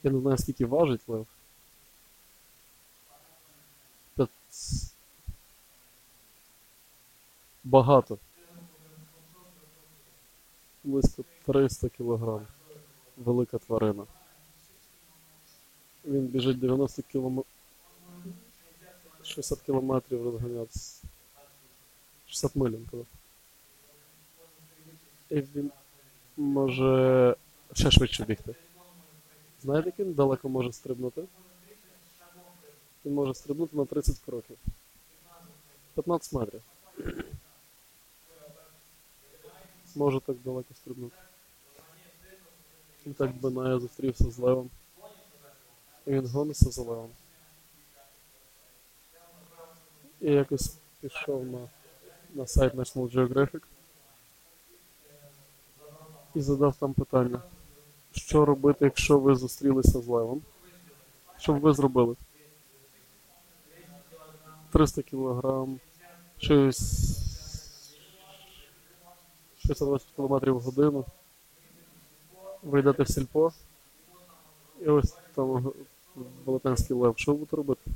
Я 0.03 0.11
не 0.11 0.19
знаю, 0.19 0.37
скільки 0.37 0.65
важить 0.65 1.01
Лев. 1.07 1.27
Багато. 7.63 8.17
Близько 10.83 11.23
300 11.45 11.89
кілограм. 11.89 12.47
Велика 13.17 13.57
тварина. 13.57 14.03
Він 16.05 16.27
біжить 16.27 16.59
90 16.59 17.01
км. 17.11 17.39
60 19.25 19.61
кілометрів 19.61 20.23
розганятися. 20.23 21.07
60 22.27 22.55
миль, 22.55 22.69
він 22.69 22.87
казав. 22.91 23.05
І 25.29 25.41
він 25.41 25.71
може 26.37 27.35
ще 27.73 27.91
швидше 27.91 28.25
бігти. 28.25 28.55
Знаєте, 29.61 29.89
як 29.89 29.99
він 29.99 30.13
далеко 30.13 30.49
може 30.49 30.73
стрибнути? 30.73 31.23
Він 33.05 33.13
може 33.13 33.33
стрибнути 33.33 33.77
на 33.77 33.85
30 33.85 34.19
кроків. 34.19 34.57
15 35.93 36.33
метрів. 36.33 36.61
Може 39.95 40.19
так 40.19 40.35
далеко 40.45 40.73
стрибнути. 40.73 41.15
І 43.05 43.09
так 43.09 43.35
Беная 43.35 43.79
зустрівся 43.79 44.31
з 44.31 44.39
Левом. 44.39 44.69
І 46.07 46.11
він 46.11 46.27
гониться 46.27 46.71
за 46.71 46.81
Левом. 46.81 47.09
І 50.25 50.31
якось 50.31 50.77
пішов 51.01 51.45
на, 51.45 51.69
на 52.33 52.47
сайт 52.47 52.73
National 52.73 53.13
Geographic 53.15 53.61
і 56.35 56.41
задав 56.41 56.75
там 56.75 56.93
питання, 56.93 57.41
що 58.11 58.45
робити, 58.45 58.85
якщо 58.85 59.19
ви 59.19 59.35
зустрілися 59.35 60.01
з 60.01 60.07
Левом? 60.07 60.41
Що 61.37 61.53
б 61.53 61.59
ви 61.59 61.73
зробили? 61.73 62.15
300 64.71 65.01
кілограм, 65.01 65.79
щось 66.37 67.17
620 69.57 70.07
км 70.15 70.51
в 70.51 70.59
годину. 70.59 71.05
Ви 72.63 72.79
йдете 72.79 73.03
в 73.03 73.09
сільпо, 73.09 73.51
і 74.81 74.85
ось 74.85 75.15
там 75.35 75.73
велетенський 76.45 76.95
лев. 76.95 77.13
Що 77.17 77.31
ви 77.31 77.37
будете 77.37 77.55
робити? 77.55 77.91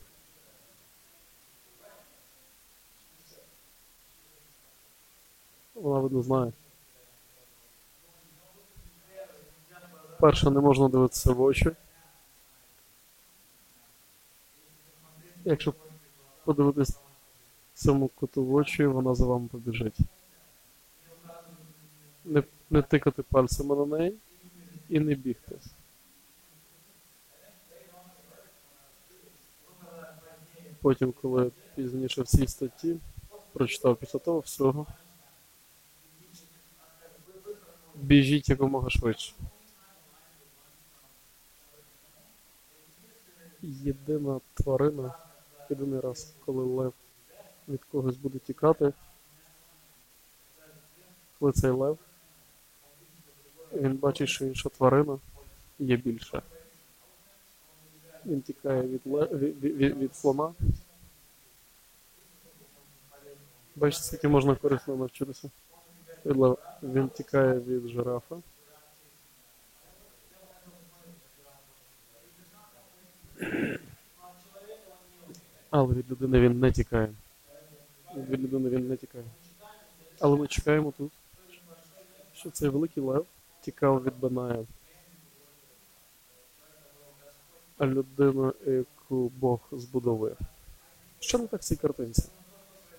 Вона 5.82 6.00
видно 6.00 6.22
знає. 6.22 6.52
Перше, 10.20 10.50
не 10.50 10.60
можна 10.60 10.90
дивитися 10.90 11.34
в 11.34 11.42
очі. 11.42 11.72
Якщо 15.46 15.74
подивитись 16.44 17.00
цьому 17.74 18.08
коту 18.08 18.44
в 18.44 18.56
очі, 18.56 18.86
вона 18.86 19.16
за 19.16 19.26
вами 19.26 19.48
побіжить. 19.48 19.98
Не, 22.26 22.44
не 22.70 22.82
тикати 22.82 23.24
пальцями 23.24 23.76
на 23.76 23.98
неї 23.98 24.18
і 24.90 25.00
не 25.00 25.16
бігти. 25.16 25.56
Потім, 30.82 31.14
коли 31.22 31.52
пізніше 31.76 32.22
в 32.22 32.28
цій 32.28 32.48
статті 32.48 32.98
прочитав 33.54 33.98
після 33.98 34.20
того 34.20 34.40
всього, 34.40 34.86
біжіть 38.10 38.50
якомога 38.50 38.90
швидше. 38.90 39.34
Єдина 43.62 44.40
тварина, 44.54 45.14
єдиний 45.70 46.00
раз, 46.00 46.34
коли 46.46 46.64
лев 46.64 46.94
від 47.68 47.84
когось 47.84 48.18
буде 48.18 48.40
тікати, 48.40 48.94
коли 51.40 51.52
цей 51.52 51.72
лев, 51.72 51.98
він 53.74 53.98
бачить, 53.98 54.30
що 54.30 54.46
інша 54.46 54.70
тварина 54.70 55.20
є 55.80 55.98
більша. 55.98 56.42
Він 58.26 58.42
тікає 58.42 58.82
від, 58.82 59.02
ле... 59.06 59.26
від, 59.26 59.64
від, 59.64 59.98
від 59.98 60.16
слона. 60.16 60.54
Бачите, 63.76 64.04
скільки 64.04 64.28
можна 64.28 64.56
корисно 64.56 64.96
навчитися. 64.96 65.50
Від 66.26 66.36
лева. 66.36 66.69
Він 66.84 67.10
тікає 67.10 67.60
від 67.60 67.88
жирафа. 67.88 68.36
Але 75.70 75.94
від 75.94 76.12
людини 76.12 76.40
він 76.40 76.60
не 76.60 76.72
тікає. 76.72 77.14
Від 78.16 78.42
людини 78.42 78.70
він 78.70 78.88
не 78.88 78.98
тікає. 78.98 79.26
Але 80.20 80.38
ми 80.38 80.48
чекаємо 80.48 80.94
тут, 80.98 81.12
що 82.34 82.52
цей 82.52 82.70
великий 82.70 83.04
лев 83.04 83.26
тікав 83.62 84.04
від 84.04 84.20
Баная. 84.20 84.66
А 87.78 87.86
людина, 87.86 88.54
яку 88.66 89.30
Бог 89.30 89.60
збудовує. 89.72 90.36
Що 91.20 91.38
не 91.38 91.48
так 91.48 91.62
в 91.62 91.64
цій 91.64 91.76
картинці? 91.76 92.30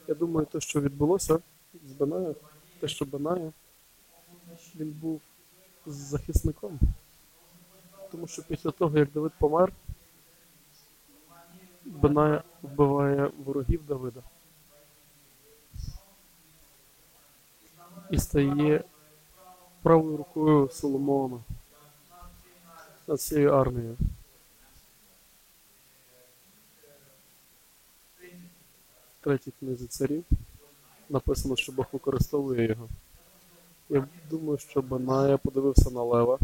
Я 0.09 0.15
думаю, 0.15 0.47
те, 0.47 0.61
що 0.61 0.81
відбулося 0.81 1.39
з 1.89 1.93
Баная, 1.93 2.35
те, 2.81 2.89
що 2.89 3.05
Баная, 3.05 3.53
він 4.77 4.91
був 4.91 5.21
захисником. 5.87 6.79
Тому 8.11 8.27
що 8.27 8.43
після 8.43 8.71
того, 8.71 8.99
як 8.99 9.11
Давид 9.13 9.33
помер, 9.39 9.73
Беная 11.85 12.43
вбиває 12.63 13.31
ворогів 13.45 13.87
Давида. 13.87 14.21
І 18.11 18.19
стає 18.19 18.85
правою 19.83 20.17
рукою 20.17 20.69
Соломона 20.69 21.41
над 23.07 23.21
цією 23.21 23.53
армією. 23.53 23.97
В 29.21 29.25
третій 29.25 29.53
книзі 29.59 29.87
царів 29.87 30.25
написано, 31.09 31.57
що 31.57 31.73
Бог 31.73 31.87
використовує 31.93 32.69
його. 32.69 32.89
Я 33.91 34.05
думаю, 34.31 34.59
що 34.59 34.83
Беная 34.83 35.37
подивився 35.37 35.91
на 35.91 36.03
Лева. 36.03 36.39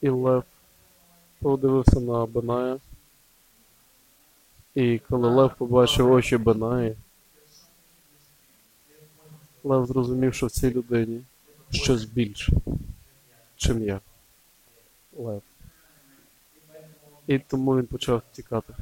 І 0.00 0.08
Лев 0.08 0.44
подивився 1.40 2.00
на 2.00 2.26
Беная. 2.26 2.78
І 4.74 4.98
коли 4.98 5.28
Лев 5.28 5.54
побачив 5.58 6.12
очі 6.12 6.36
Бенаї, 6.36 6.96
Лев 9.64 9.86
зрозумів, 9.86 10.34
що 10.34 10.46
в 10.46 10.50
цій 10.50 10.70
людині 10.70 11.22
щось 11.70 12.04
більше, 12.04 12.52
чим 13.56 13.82
я. 13.82 14.00
Лев. 15.16 15.42
І 17.26 17.38
тому 17.38 17.76
він 17.76 17.86
почав 17.86 18.22
тікати. 18.32 18.74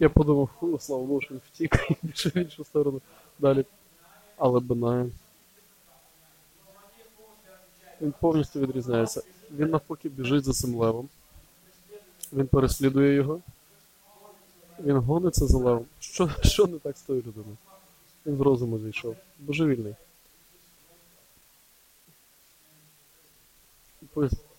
Я 0.00 0.08
подумав, 0.08 0.50
фу, 0.60 0.78
слава 0.78 1.04
Богу, 1.04 1.20
що 1.20 1.34
він 1.34 1.40
втік 1.46 1.86
і 1.90 2.06
пішов 2.06 2.32
в 2.34 2.36
іншу 2.36 2.64
сторону 2.64 3.00
далі. 3.38 3.64
Але 4.36 4.60
Бенай. 4.60 5.10
Він 8.00 8.14
повністю 8.20 8.60
відрізняється. 8.60 9.22
Він 9.50 9.70
навпаки 9.70 10.08
біжить 10.08 10.44
за 10.44 10.52
цим 10.52 10.74
левом. 10.74 11.08
Він 12.32 12.46
переслідує 12.46 13.14
його. 13.14 13.40
Він 14.80 14.96
гониться 14.96 15.46
за 15.46 15.58
левом. 15.58 15.86
Що, 16.00 16.30
що 16.42 16.66
не 16.66 16.78
так 16.78 16.98
з 16.98 17.02
тою 17.02 17.18
людиною? 17.18 17.56
Він 18.26 18.36
з 18.36 18.40
розуму 18.40 18.78
зійшов. 18.78 19.16
Божевільний. 19.38 19.94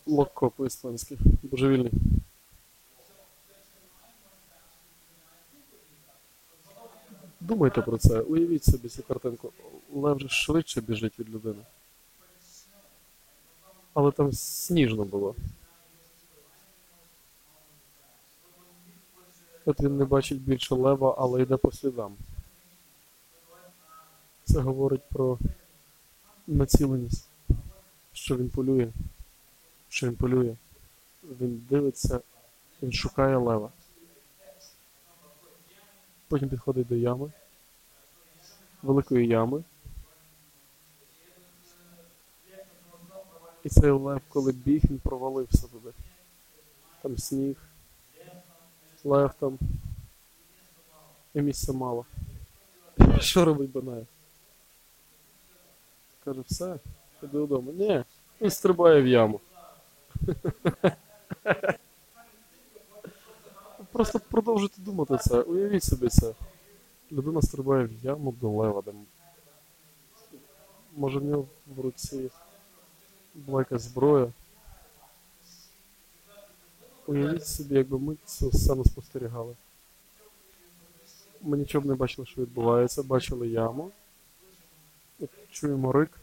Локко 0.06 0.50
по-іспанськи. 0.50 1.18
Божевільний. 1.44 1.92
Думайте 7.42 7.82
про 7.82 7.98
це, 7.98 8.22
уявіть 8.22 8.64
собі 8.64 8.90
цю 8.90 9.04
картинку. 9.04 9.54
Лев 9.94 10.20
же 10.20 10.30
швидше 10.30 10.82
біжить 10.82 11.20
від 11.20 11.30
людини. 11.30 11.64
Але 13.94 14.12
там 14.12 14.32
сніжно 14.34 15.04
було. 15.06 15.36
От 19.66 19.80
він 19.80 19.98
не 19.98 20.06
бачить 20.06 20.42
більше 20.42 20.76
лева, 20.76 21.16
але 21.18 21.42
йде 21.42 21.58
по 21.58 21.72
слідам. 21.72 22.16
Це 24.44 24.60
говорить 24.60 25.10
про 25.10 25.38
націленість, 26.48 27.28
що 28.14 28.38
він 28.38 28.50
полює, 28.50 28.92
що 29.90 30.08
він 30.08 30.16
полює. 30.16 30.56
Він 31.24 31.66
дивиться, 31.70 32.20
він 32.82 32.92
шукає 32.92 33.38
лева. 33.38 33.70
Потім 36.32 36.50
підходить 36.50 36.88
до 36.88 36.96
ями, 36.96 37.32
великої 38.84 39.28
ями. 39.28 39.64
І 43.64 43.70
цей 43.70 43.92
лев, 43.92 44.22
коли 44.30 44.52
біг, 44.52 44.82
він 44.90 45.00
провалився 45.00 45.68
туди. 45.68 45.90
Там 47.02 47.18
сніг, 47.18 47.58
лев 49.04 49.34
там. 49.40 49.60
І 51.34 51.42
місця 51.42 51.74
мало. 51.74 52.06
Що 53.20 53.46
робить 53.46 53.72
Банаєв? 53.72 54.08
Каже, 56.24 56.42
все, 56.48 56.80
іди 57.24 57.38
додому. 57.38 57.72
Ні, 57.72 58.04
він 58.42 58.52
стрибає 58.52 59.02
в 59.02 59.08
яму. 59.08 59.40
Просто 63.92 64.20
продовжуйте 64.20 64.82
думати 64.82 65.18
це. 65.18 65.42
Уявіть 65.42 65.84
собі 65.84 66.10
це. 66.10 66.34
Людина 67.12 67.42
стрибає 67.42 67.86
в 67.86 68.06
яму 68.06 68.34
до 68.42 68.50
лева. 68.50 68.84
Може 70.96 71.20
в 71.20 71.24
нього 71.24 71.48
в 71.76 71.82
руці 71.82 72.30
була 73.36 73.62
якась 73.62 73.82
зброя. 73.82 74.32
Уявіть 77.08 77.48
собі, 77.48 77.76
якби 77.76 78.00
ми 78.00 78.18
цю 78.26 78.52
сцену 78.52 78.86
спостерігали. 78.86 79.56
Ми 81.42 81.58
нічого 81.58 81.82
б 81.82 81.86
не 81.86 81.96
бачили, 81.96 82.28
що 82.28 82.42
відбувається, 82.42 83.04
бачили 83.04 83.48
яму. 83.48 83.92
Чуємо 85.52 85.92
рик. 85.92 86.20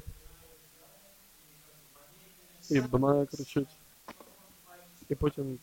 І 2.70 2.80
Бная 2.80 3.26
кричить. 3.26 3.68
І 5.08 5.14
потім 5.14 5.58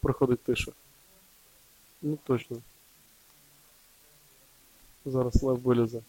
приходить 0.00 0.40
тиша. 0.40 0.72
Ну 2.02 2.18
точно. 2.24 2.56
Зараз 5.04 5.42
лев 5.42 5.60
вилізе. 5.60 6.02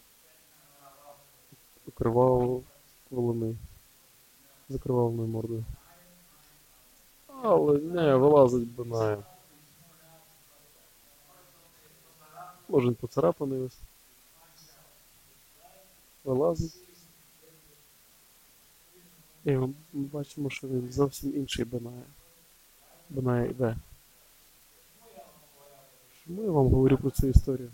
Укривав 1.87 2.63
волони. 3.09 3.55
Закривавною 4.69 5.27
мордою. 5.27 5.65
Але 7.27 7.79
не, 7.79 8.15
вилазить 8.15 8.75
Бинає. 8.75 9.23
Може 12.67 12.87
він 12.87 12.95
поцарапаний 12.95 13.59
ось. 13.59 13.79
Вилазить. 16.23 16.75
І 19.45 19.51
ми 19.51 19.73
бачимо, 19.93 20.49
що 20.49 20.67
він 20.67 20.91
зовсім 20.91 21.35
інший 21.35 21.65
Бинає. 21.65 22.03
Бинає 23.09 23.49
йде. 23.49 23.77
Чому 26.25 26.43
я 26.43 26.51
вам 26.51 26.67
говорю 26.67 26.97
про 26.97 27.11
цю 27.11 27.27
історію? 27.27 27.71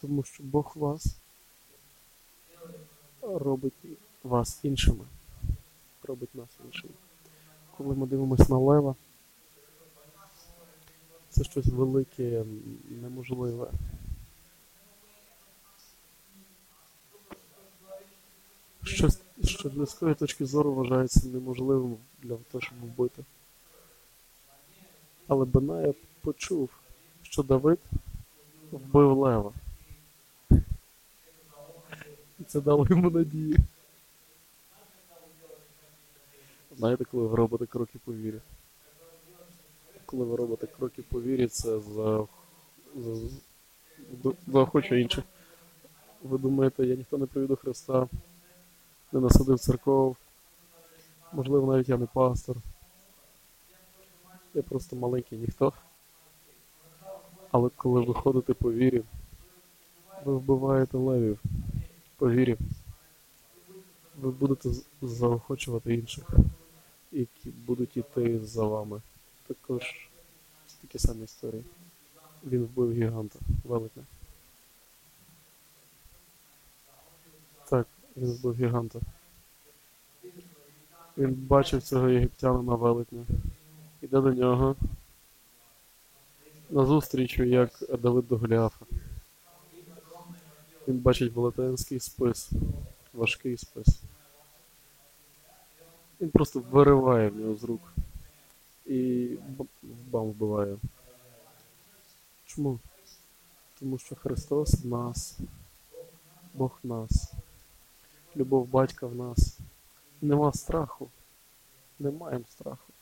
Тому 0.00 0.22
що 0.22 0.42
Бог 0.42 0.72
вас 0.74 1.16
робить 3.22 3.74
вас 4.22 4.60
іншими. 4.62 5.04
робить 6.02 6.34
нас 6.34 6.48
іншими. 6.64 6.92
Коли 7.76 7.94
ми 7.94 8.06
дивимося 8.06 8.46
на 8.48 8.58
лева, 8.58 8.94
це 11.28 11.44
щось 11.44 11.66
велике, 11.66 12.44
неможливе. 12.90 13.70
Щось, 18.82 19.20
що 19.44 19.68
з 19.68 19.74
людської 19.74 20.14
точки 20.14 20.46
зору 20.46 20.74
вважається 20.74 21.28
неможливим 21.28 21.96
для 22.22 22.36
того, 22.36 22.62
щоб 22.62 22.78
вбити. 22.80 23.24
Але 25.28 25.44
Беная 25.44 25.94
почув, 26.26 26.70
що 27.22 27.42
Давид 27.42 27.78
вбив 28.72 29.18
лева. 29.18 29.52
І 32.40 32.44
це 32.46 32.60
дало 32.60 32.86
йому 32.90 33.10
надію. 33.10 33.56
Знаєте, 36.76 37.04
коли 37.04 37.26
ви 37.26 37.36
робите 37.36 37.66
кроки 37.66 37.98
по 38.04 38.12
вірі? 38.12 38.40
Коли 40.06 40.24
ви 40.24 40.36
робите 40.36 40.66
кроки 40.66 41.02
по 41.02 41.22
вірі, 41.22 41.46
це 41.46 41.80
за, 41.80 42.26
за, 42.96 43.14
за, 44.22 44.32
заохочує 44.46 45.00
інших. 45.00 45.24
Ви 46.22 46.38
думаєте, 46.38 46.86
я 46.86 46.94
ніхто 46.94 47.18
не 47.18 47.26
привів 47.26 47.56
Христа, 47.56 48.08
не 49.12 49.20
насадив 49.20 49.58
церков, 49.58 50.16
можливо, 51.32 51.72
навіть 51.72 51.88
я 51.88 51.96
не 51.96 52.06
пастор. 52.06 52.56
Я 54.54 54.62
просто 54.62 54.96
маленький 54.96 55.38
ніхто. 55.38 55.72
Але 57.50 57.70
коли 57.76 58.00
ви 58.00 58.14
ходите 58.14 58.54
по 58.54 58.72
вірі, 58.72 59.02
ви 60.24 60.36
вбиваєте 60.36 60.96
левів 60.98 61.38
по 62.16 62.30
вірі. 62.30 62.56
Ви 64.20 64.30
будете 64.30 64.70
заохочувати 65.02 65.94
інших, 65.94 66.24
які 67.12 67.50
будуть 67.50 67.96
іти 67.96 68.38
за 68.44 68.64
вами. 68.64 69.00
Також 69.46 70.08
такі 70.80 70.98
самі 70.98 71.24
історії. 71.24 71.64
Він 72.44 72.64
вбив 72.64 72.92
гіганта, 72.92 73.38
велетня. 73.64 74.02
Так, 77.68 77.86
він 78.16 78.32
вбив 78.32 78.54
гіганта. 78.54 79.00
Він 81.18 81.34
бачив 81.34 81.82
цього 81.82 82.08
єгиптянина 82.08 82.74
велетня. 82.74 83.24
Іде 84.02 84.20
до 84.20 84.32
нього. 84.32 84.76
Назустріч, 86.70 87.38
як 87.38 87.70
Давид 88.02 88.28
до 88.28 88.38
Голіафа. 88.38 88.86
Він 90.88 90.98
бачить 90.98 91.32
велетенський 91.32 92.00
спис, 92.00 92.50
важкий 93.12 93.56
спис. 93.56 94.00
Він 96.20 96.30
просто 96.30 96.60
вириває 96.60 97.28
в 97.28 97.36
нього 97.36 97.56
з 97.56 97.64
рук. 97.64 97.92
І 98.86 99.28
бам 100.10 100.26
вбиває. 100.26 100.76
Чому? 102.46 102.78
Тому 103.78 103.98
що 103.98 104.14
Христос 104.14 104.74
в 104.74 104.86
нас, 104.86 105.38
Бог 106.54 106.78
в 106.82 106.86
нас, 106.86 107.32
любов 108.36 108.68
батька 108.68 109.06
в 109.06 109.14
нас. 109.14 109.58
Нема 110.22 110.52
страху. 110.52 111.10
Не 111.98 112.10
маємо 112.10 112.44
страху. 112.50 112.92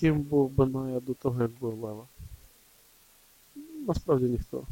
Ким 0.00 0.20
був 0.20 0.50
Беная 0.50 1.00
до 1.00 1.14
того, 1.14 1.42
як 1.42 1.50
був 1.50 1.84
Лева? 1.84 2.06
Насправді 3.86 4.24
ніхто. 4.24 4.64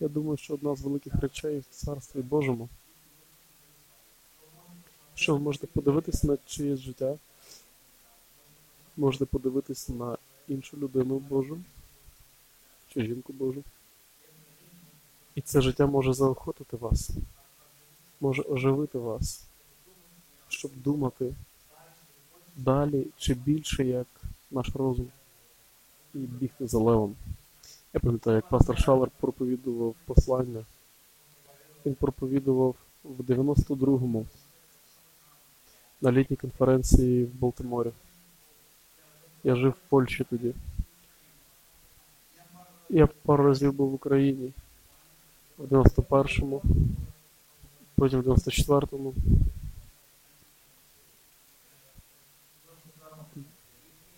Я 0.00 0.08
думаю, 0.08 0.36
що 0.36 0.54
одна 0.54 0.76
з 0.76 0.80
великих 0.80 1.14
речей 1.14 1.58
в 1.58 1.64
Царстві 1.70 2.20
Божому, 2.20 2.68
що 5.14 5.32
ви 5.32 5.38
можете 5.38 5.66
подивитись 5.66 6.24
на 6.24 6.38
чиєсь 6.46 6.80
життя, 6.80 7.18
можете 8.96 9.24
подивитись 9.24 9.88
на 9.88 10.18
іншу 10.48 10.76
людину 10.76 11.18
Божу 11.18 11.58
чи 12.88 13.02
жінку 13.02 13.32
Божу. 13.32 13.62
І 15.34 15.40
це 15.40 15.60
життя 15.60 15.86
може 15.86 16.12
заохотити 16.12 16.76
вас, 16.76 17.10
може 18.20 18.42
оживити 18.42 18.98
вас, 18.98 19.45
щоб 20.48 20.70
думати 20.76 21.34
далі 22.56 23.06
чи 23.16 23.34
більше 23.34 23.84
як 23.84 24.06
наш 24.50 24.68
розум 24.74 25.08
і 26.14 26.18
бігти 26.18 26.66
за 26.66 26.78
левом. 26.78 27.16
Я 27.94 28.00
пам'ятаю, 28.00 28.36
як 28.36 28.48
пастор 28.48 28.78
Шалер 28.78 29.10
проповідував 29.20 29.94
послання. 30.04 30.64
Він 31.86 31.94
проповідував 31.94 32.74
в 33.04 33.20
92-му 33.20 34.26
на 36.00 36.12
літній 36.12 36.36
конференції 36.36 37.24
в 37.24 37.34
Балтиморі. 37.34 37.90
Я 39.44 39.56
жив 39.56 39.70
в 39.70 39.88
Польщі 39.88 40.24
тоді. 40.30 40.54
Я 42.90 43.06
пару 43.06 43.44
разів 43.44 43.72
був 43.72 43.90
в 43.90 43.94
Україні 43.94 44.52
в 45.58 45.64
91-му, 45.64 46.62
потім 47.96 48.20
в 48.20 48.28
94-му. 48.28 49.14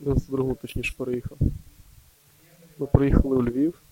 В 0.09 0.11
92-му 0.11 0.55
точніше 0.55 0.95
переїхав. 0.97 1.39
Ми 2.79 2.87
приїхали 2.87 3.37
у 3.37 3.43
Львів, 3.43 3.83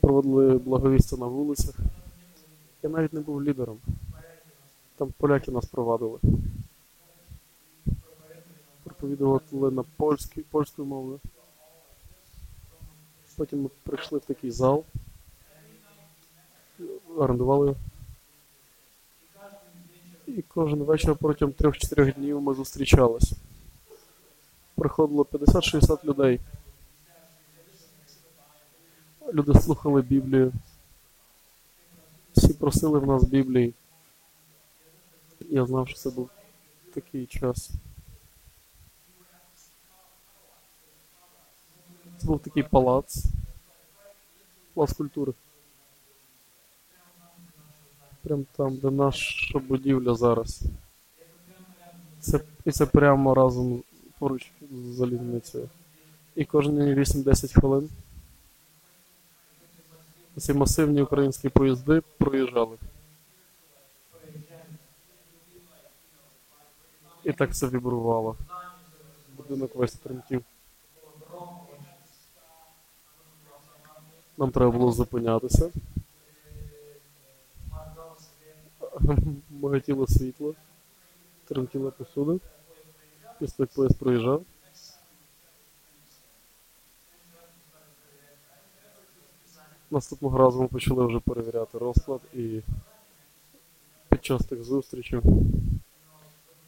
проводили 0.00 0.58
благовістя 0.58 1.16
на 1.16 1.26
вулицях. 1.26 1.76
Я 2.82 2.90
навіть 2.90 3.12
не 3.12 3.20
був 3.20 3.44
лідером. 3.44 3.78
Там 4.96 5.12
поляки 5.18 5.50
нас 5.50 5.64
провадили. 5.64 6.18
Проповідували 8.84 9.70
на 9.70 9.82
польській, 9.96 10.40
польською 10.40 10.88
мовою. 10.88 11.20
Потім 13.36 13.62
ми 13.62 13.68
прийшли 13.82 14.18
в 14.18 14.24
такий 14.24 14.50
зал, 14.50 14.84
орендували. 17.16 17.74
І 20.26 20.42
кожен 20.42 20.78
вечір 20.78 21.16
протягом 21.16 21.54
3-4 21.54 22.14
днів 22.14 22.42
ми 22.42 22.54
зустрічалися. 22.54 23.36
Приходило 24.80 25.24
50-60 25.24 26.04
людей. 26.04 26.40
Люди 29.32 29.60
слухали 29.60 30.02
Біблію. 30.02 30.52
Всі 32.32 32.52
просили 32.52 32.98
в 32.98 33.06
нас 33.06 33.24
Біблії. 33.24 33.74
Я 35.40 35.66
знав, 35.66 35.88
що 35.88 35.98
це 35.98 36.10
був 36.10 36.30
такий 36.94 37.26
час. 37.26 37.70
Це 42.18 42.26
був 42.26 42.40
такий 42.40 42.62
палац. 42.62 43.24
Палац 44.74 44.92
культури. 44.92 45.32
Прям 48.22 48.46
там, 48.56 48.76
де 48.76 48.90
наша 48.90 49.58
будівля 49.58 50.14
зараз. 50.14 50.62
Це, 52.20 52.40
і 52.64 52.70
це 52.70 52.86
прямо 52.86 53.34
разом 53.34 53.82
поруч 54.20 54.52
з 54.72 54.94
залізницею. 54.94 55.68
І 56.36 56.44
кожні 56.44 56.80
8-10 56.94 57.60
хвилин 57.60 57.88
ці 60.36 60.54
масивні 60.54 61.02
українські 61.02 61.48
поїзди 61.48 62.02
проїжджали. 62.18 62.76
І 67.24 67.32
так 67.32 67.50
все 67.50 67.66
вібрувало. 67.66 68.36
Будинок 69.36 69.74
весь 69.74 69.94
тремтів. 69.94 70.44
Нам 74.38 74.50
треба 74.50 74.70
було 74.70 74.92
зупинятися. 74.92 75.70
Багатіло 79.50 80.06
світло, 80.06 80.54
тремтіла 81.44 81.90
посуда. 81.90 82.38
Після 83.40 83.66
той 83.66 83.74
поїзд 83.74 83.98
проїжджав. 83.98 84.44
Наступного 89.90 90.38
разу 90.38 90.62
ми 90.62 90.68
почали 90.68 91.06
вже 91.06 91.20
перевіряти 91.20 91.78
розклад 91.78 92.20
і 92.34 92.60
під 94.08 94.24
час 94.24 94.46
тих 94.46 94.64
зустрічей 94.64 95.20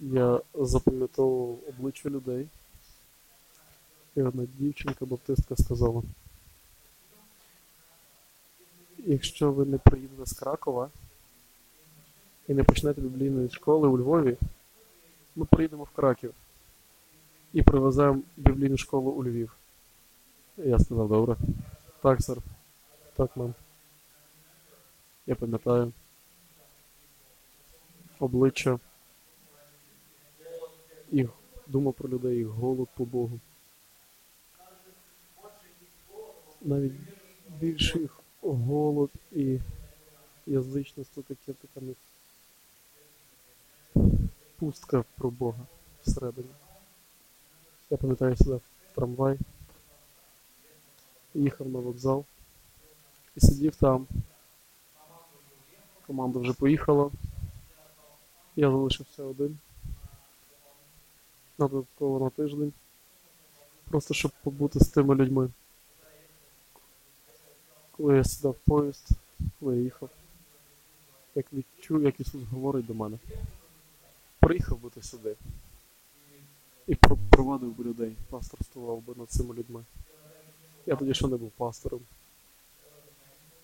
я 0.00 0.40
запам'ятовував 0.54 1.58
обличчя 1.68 2.08
людей. 2.10 2.48
І 4.16 4.22
одна 4.22 4.46
дівчинка 4.58 5.04
баптистка 5.04 5.56
сказала. 5.56 6.02
Якщо 8.98 9.52
ви 9.52 9.64
не 9.64 9.78
приїдете 9.78 10.26
з 10.26 10.32
Кракова 10.32 10.90
і 12.48 12.54
не 12.54 12.64
почнете 12.64 13.00
біблійної 13.00 13.50
школи 13.50 13.88
у 13.88 13.98
Львові, 13.98 14.36
ми 15.36 15.44
приїдемо 15.44 15.84
в 15.84 15.90
Краків 15.90 16.34
і 17.52 17.62
привеземо 17.62 18.22
біблійну 18.36 18.76
школу 18.76 19.10
у 19.10 19.24
Львів. 19.24 19.56
Я 20.56 20.78
сказав, 20.78 21.08
добре. 21.08 21.36
Так, 22.02 22.22
сер. 22.22 22.38
Так, 23.16 23.36
мам. 23.36 23.54
Я 25.26 25.34
пам'ятаю. 25.34 25.92
Обличчя. 28.18 28.78
Їх 31.10 31.30
думав 31.66 31.94
про 31.94 32.08
людей, 32.08 32.36
їх 32.36 32.46
голод 32.46 32.88
по 32.96 33.04
Богу. 33.04 33.40
Навіть 36.62 36.92
більше 37.60 37.98
їх 37.98 38.20
голод 38.42 39.10
і 39.32 39.58
язичництво 40.46 41.22
таке 41.22 41.52
така 41.52 41.86
пустка 44.58 45.04
про 45.16 45.30
Бога 45.30 45.66
всередині. 46.02 46.48
Я 47.92 47.98
пам'ятаю 47.98 48.36
сюди 48.36 48.60
трамвай, 48.94 49.38
їхав 51.34 51.68
на 51.68 51.78
вокзал 51.78 52.24
і 53.36 53.40
сидів 53.40 53.76
там. 53.76 54.06
Команда 56.06 56.38
вже 56.38 56.52
поїхала. 56.52 57.10
Я 58.56 58.70
залишився 58.70 59.22
один. 59.22 59.58
На 61.58 61.68
додатково 61.68 62.24
на 62.24 62.30
тиждень. 62.30 62.72
Просто 63.84 64.14
щоб 64.14 64.32
побути 64.42 64.80
з 64.80 64.88
тими 64.88 65.14
людьми. 65.14 65.50
Коли 67.90 68.16
я 68.16 68.24
сідав 68.24 68.52
в 68.52 68.68
поїзд, 68.68 69.08
коли 69.60 69.76
я 69.76 69.82
їхав, 69.82 70.10
як 71.34 71.52
відчув, 71.52 72.02
як 72.02 72.20
Ісус 72.20 72.42
говорить 72.42 72.86
до 72.86 72.94
мене. 72.94 73.18
Приїхав 74.40 74.78
би 74.78 74.90
ти 74.90 75.02
сюди. 75.02 75.36
І 76.86 76.94
про- 76.94 77.18
провадив 77.30 77.78
би 77.78 77.84
людей, 77.84 78.16
пасторствував 78.30 79.00
би 79.00 79.14
над 79.16 79.30
цими 79.30 79.54
людьми. 79.54 79.84
Я 80.86 80.96
тоді 80.96 81.14
ще 81.14 81.26
не 81.28 81.36
був 81.36 81.50
пастором. 81.50 82.00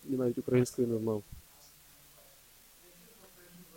І 0.08 0.12
навіть 0.12 0.38
української 0.38 0.88
не 0.88 0.98
знав. 0.98 1.22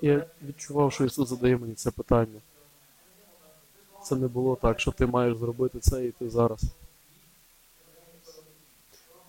Я 0.02 0.28
відчував, 0.44 0.94
що 0.94 1.06
Ісус 1.06 1.30
задає 1.30 1.58
мені 1.58 1.74
це 1.74 1.92
питання. 1.92 2.40
Це 4.04 4.16
не 4.16 4.28
було 4.28 4.56
так, 4.56 4.80
що 4.80 4.92
ти 4.92 5.06
маєш 5.06 5.38
зробити 5.38 5.80
це 5.80 6.06
і 6.06 6.12
ти 6.12 6.30
зараз. 6.30 6.64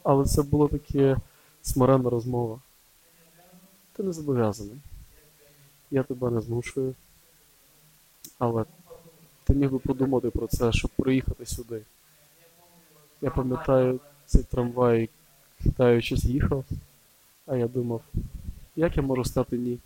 Але 0.02 0.24
це 0.24 0.42
була 0.42 0.68
таке 0.68 1.16
смиренна 1.62 2.10
розмова. 2.10 2.60
Ти 3.92 4.02
не 4.02 4.12
зобов'язаний. 4.12 4.76
Я 5.90 6.02
тебе 6.02 6.30
не 6.30 6.40
змушую. 6.40 6.94
Але 8.38 8.64
ти 9.52 9.58
міг 9.58 9.70
би 9.70 9.78
подумати 9.78 10.30
про 10.30 10.46
це, 10.46 10.72
щоб 10.72 10.90
приїхати 10.90 11.46
сюди. 11.46 11.82
Я 13.20 13.30
пам'ятаю 13.30 14.00
цей 14.26 14.42
трамвай, 14.42 15.08
хитаючись, 15.62 16.24
їхав, 16.24 16.64
а 17.46 17.56
я 17.56 17.68
думав, 17.68 18.02
як 18.76 18.96
я 18.96 19.02
можу 19.02 19.24
сказати 19.24 19.58
ні? 19.58 19.78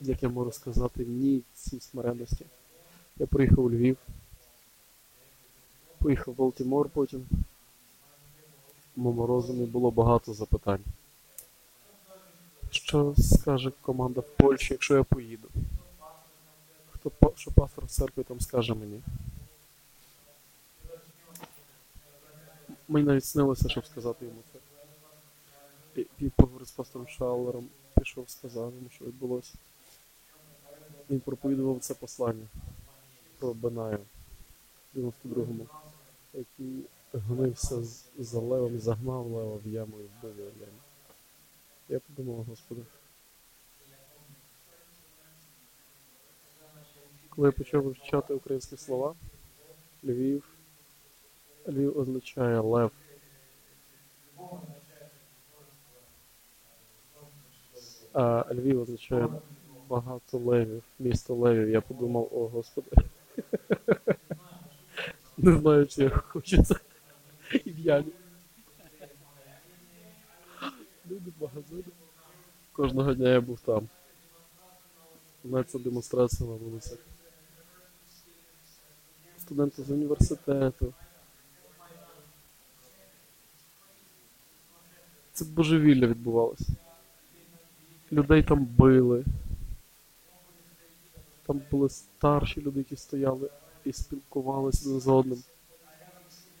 Як 0.00 0.22
я 0.22 0.28
можу 0.28 0.52
сказати 0.52 1.04
ні 1.04 1.42
цій 1.54 1.80
смиренності? 1.80 2.46
Я 3.16 3.26
приїхав 3.26 3.64
у 3.64 3.70
Львів, 3.70 3.96
поїхав 5.98 6.34
в 6.34 6.36
Балтімор 6.36 6.88
потім. 6.88 7.26
В 8.96 9.00
моєму 9.00 9.26
розумі 9.26 9.66
було 9.66 9.90
багато 9.90 10.34
запитань. 10.34 10.84
Що 12.70 13.14
скаже 13.18 13.72
команда 13.82 14.20
в 14.20 14.36
Польщі, 14.36 14.74
якщо 14.74 14.96
я 14.96 15.02
поїду? 15.02 15.48
Що 17.36 17.50
пастор 17.50 17.86
церкви 17.86 18.24
там 18.24 18.40
скаже 18.40 18.74
мені? 18.74 19.02
Мені 22.88 23.06
навіть 23.06 23.24
снилося, 23.24 23.68
щоб 23.68 23.86
сказати 23.86 24.26
йому 24.26 24.40
це. 24.52 24.58
І, 26.18 26.28
поговорив 26.28 26.68
з 26.68 26.70
пастором 26.70 27.08
Шаулером, 27.08 27.68
пішов, 27.98 28.30
сказав 28.30 28.74
йому, 28.74 28.88
що 28.90 29.04
відбулося. 29.04 29.54
Він 31.10 31.20
проповідував 31.20 31.80
це 31.80 31.94
послання 31.94 32.46
про 33.38 33.54
Бенаю 33.54 33.98
в 34.94 34.98
92-му, 34.98 35.66
який 36.34 36.84
гнився 37.12 37.82
за 38.18 38.40
левом, 38.40 38.80
загнав 38.80 39.26
лева 39.26 39.58
в 39.64 39.66
яму 39.66 39.96
і 40.00 40.04
вбив 40.04 40.38
його 40.38 40.50
в 40.50 40.60
ямі. 40.60 40.78
Я 41.88 42.00
подумав, 42.00 42.44
Господи. 42.44 42.82
Коли 47.36 47.48
я 47.48 47.52
почав 47.52 47.82
вивчати 47.82 48.34
українські 48.34 48.76
слова, 48.76 49.14
Львів, 50.04 50.48
Львів 51.68 51.98
означає 51.98 52.60
лев. 52.60 52.90
А 58.12 58.44
Львів 58.50 58.80
означає 58.80 59.28
багато 59.88 60.38
левів, 60.38 60.82
місто 60.98 61.34
левів. 61.34 61.68
Я 61.68 61.80
подумав, 61.80 62.28
о 62.32 62.48
Господи. 62.48 62.90
Не 65.36 65.58
знаю, 65.58 65.86
чи 65.86 66.02
я 66.02 66.10
хочу 66.10 66.62
це 66.62 66.74
і. 67.52 68.04
Люди 71.10 71.32
в 71.38 71.42
магазині. 71.42 71.84
Кожного 72.72 73.14
дня 73.14 73.28
я 73.28 73.40
був 73.40 73.60
там. 73.60 73.88
Навіть 75.44 75.70
це 75.70 75.78
демонстрація 75.78 76.50
на 76.50 76.56
вулицях. 76.56 76.98
Студенти 79.46 79.82
з 79.82 79.90
університету. 79.90 80.92
Це 85.32 85.44
божевілля 85.44 86.06
відбувалося. 86.06 86.72
Людей 88.12 88.42
там 88.42 88.64
били. 88.64 89.24
Там 91.46 91.60
були 91.70 91.88
старші 91.88 92.60
люди, 92.60 92.78
які 92.78 92.96
стояли 92.96 93.50
і 93.84 93.92
спілкувалися 93.92 94.88
один 94.88 95.00
з 95.00 95.08
одним. 95.08 95.42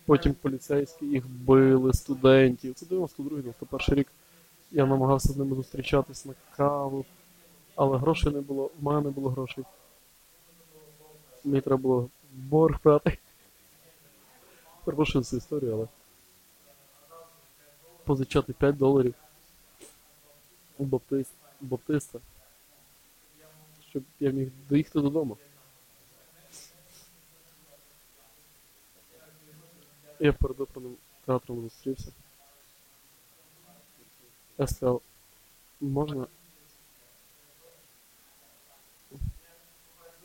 Потім 0.04 0.34
поліцейські 0.34 1.06
їх 1.06 1.28
били, 1.28 1.92
студентів. 1.92 2.74
Це 2.74 2.86
92-91 2.86 3.94
рік. 3.94 4.08
Я 4.72 4.86
намагався 4.86 5.32
з 5.32 5.36
ними 5.36 5.56
зустрічатись 5.56 6.26
на 6.26 6.34
каву, 6.56 7.04
але 7.74 7.98
грошей 7.98 8.32
не 8.32 8.40
було, 8.40 8.70
в 8.80 8.84
мене 8.84 9.00
не 9.00 9.10
було 9.10 9.30
грошей. 9.30 9.64
Мені 11.44 11.60
треба 11.60 11.82
було 11.82 12.08
борг 12.36 12.80
брати. 12.84 13.18
Перепрошую 14.84 15.24
цю 15.24 15.36
історію, 15.36 15.72
але. 15.72 15.88
Позичати 18.04 18.52
5 18.52 18.76
доларів 18.76 19.14
у 20.78 20.84
баптист, 20.84 21.32
баптиста, 21.60 22.20
щоб 23.90 24.02
я 24.20 24.30
міг 24.30 24.50
доїхати 24.68 25.00
додому. 25.00 25.36
Я 30.20 30.32
перед 30.32 30.60
оперним 30.60 30.96
театром 31.24 31.60
зустрівся. 31.60 32.12
Я 34.58 34.66
сказав, 34.66 35.02
можна. 35.80 36.26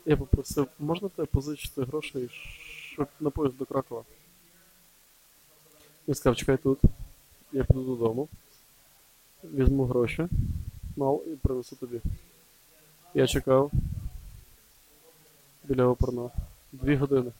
Я 0.05 0.17
попросив, 0.17 0.67
можна 0.79 1.09
тебе 1.09 1.25
позичити 1.25 1.83
грошей, 1.83 2.29
щоб 2.93 3.07
на 3.19 3.29
поїзд 3.29 3.57
до 3.57 3.65
Кракова? 3.65 4.03
Він 6.07 6.15
сказав, 6.15 6.35
чекай 6.35 6.57
тут. 6.57 6.79
Я 7.51 7.63
піду 7.63 7.83
додому, 7.83 8.29
візьму 9.43 9.85
гроші, 9.85 10.27
мал 10.95 11.23
і 11.27 11.29
принесу 11.29 11.75
тобі. 11.75 12.01
Я 13.13 13.27
чекав 13.27 13.71
біля 15.63 15.85
оперного. 15.85 16.31
Дві 16.71 16.95
години. 16.95 17.31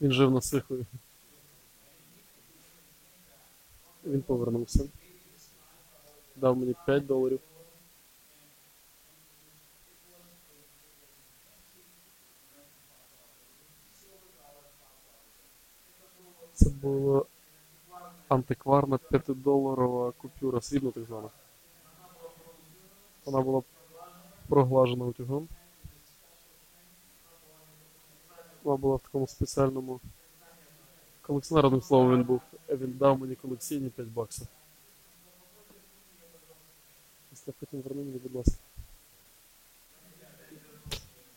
Він 0.00 0.12
жив 0.12 0.30
на 0.30 0.40
Сихові. 0.40 0.84
Він 4.04 4.22
повернувся. 4.22 4.88
Дав 6.36 6.56
мені 6.56 6.74
5 6.86 7.06
доларів. 7.06 7.40
Була 16.82 17.24
антикварна 18.28 18.98
5-доларова 19.10 20.12
купюра, 20.12 20.60
срібна 20.60 20.90
так 20.90 21.04
звана. 21.04 21.28
Вона 23.24 23.40
була 23.40 23.62
проглажена 24.48 25.04
утюгом. 25.04 25.48
Вона 28.62 28.76
була 28.76 28.96
в 28.96 29.00
такому 29.00 29.26
спеціальному 29.26 30.00
колекціонерним 31.22 31.82
словом 31.82 32.16
він 32.16 32.24
був. 32.24 32.40
Він 32.68 32.92
дав 32.98 33.18
мені 33.18 33.34
колекційні 33.34 33.90
5 33.90 34.08
баксів. 34.08 34.46
Після 37.30 37.52
потім 37.60 37.80
верни 37.80 38.02
мені, 38.02 38.18
будь 38.18 38.34
ласка. 38.34 38.62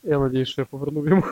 Я 0.04 0.20
надію, 0.20 0.46
що 0.46 0.62
я 0.62 0.66
повернув 0.66 1.08
йому. 1.08 1.24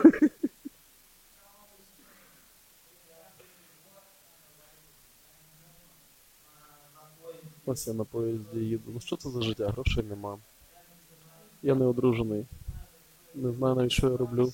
Ось 7.70 7.86
я 7.86 7.92
на 7.94 8.04
поїзді 8.04 8.58
їду. 8.58 8.90
Ну 8.94 9.00
що 9.00 9.16
це 9.16 9.30
за 9.30 9.42
життя? 9.42 9.68
Грошей 9.68 10.04
нема. 10.04 10.38
Я 11.62 11.74
не 11.74 11.84
одружений. 11.86 12.46
Не 13.34 13.52
знаю 13.52 13.74
навіть, 13.74 13.92
що 13.92 14.10
я 14.10 14.16
роблю. 14.16 14.52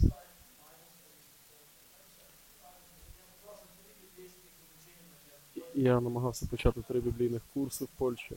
Я 5.75 6.01
намагався 6.01 6.47
почати 6.47 6.83
три 6.83 7.01
біблійних 7.01 7.43
курси 7.55 7.85
в 7.85 7.89
Польщі. 7.89 8.37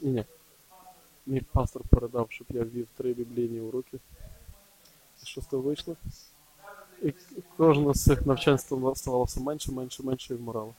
Ні, 0.00 0.10
ні. 0.12 0.24
Мій 1.26 1.40
пастор 1.40 1.82
передав, 1.90 2.26
щоб 2.30 2.46
я 2.50 2.62
ввів 2.64 2.88
три 2.96 3.14
біблійні 3.14 3.60
уроки. 3.60 3.98
І 5.22 5.26
що 5.26 5.40
з 5.40 5.46
того 5.46 5.62
вийшло? 5.62 5.96
І 7.02 7.12
кожне 7.56 7.94
з 7.94 8.04
цих 8.04 8.26
навчань 8.26 8.58
став- 8.58 8.96
ставалося 8.96 9.40
менше, 9.40 9.72
менше, 9.72 10.02
менше 10.02 10.34
і 10.34 10.36
вмирало. 10.36 10.74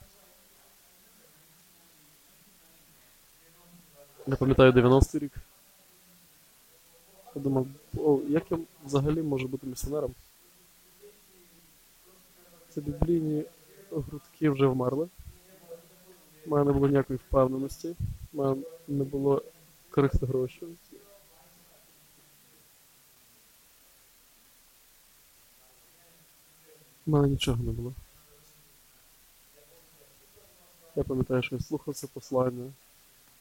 Я 4.28 4.36
пам'ятаю 4.36 4.72
90-й 4.72 5.20
рік. 5.20 5.32
Я 7.36 7.42
думав, 7.42 7.68
о, 7.98 8.20
як 8.28 8.52
я 8.52 8.58
взагалі 8.86 9.22
можу 9.22 9.48
бути 9.48 9.68
місіонером? 9.68 10.14
Це 12.70 12.82
біблійні 12.82 13.46
грудки 13.92 14.50
вже 14.50 14.68
вмерли. 14.68 15.08
У 16.46 16.50
мене 16.50 16.66
не 16.66 16.72
було 16.72 16.88
ніякої 16.88 17.20
впевненості, 17.28 17.96
у 18.34 18.38
мене 18.38 18.62
не 18.88 19.04
було 19.04 19.42
крихти 19.90 20.26
грошей. 20.26 20.68
У 27.06 27.12
мене 27.12 27.28
нічого 27.28 27.64
не 27.64 27.72
було. 27.72 27.94
Я 30.96 31.04
пам'ятаю, 31.04 31.44
що 31.44 31.56
я 31.56 31.62
слухав 31.62 31.96
це 31.96 32.08
послання, 32.08 32.72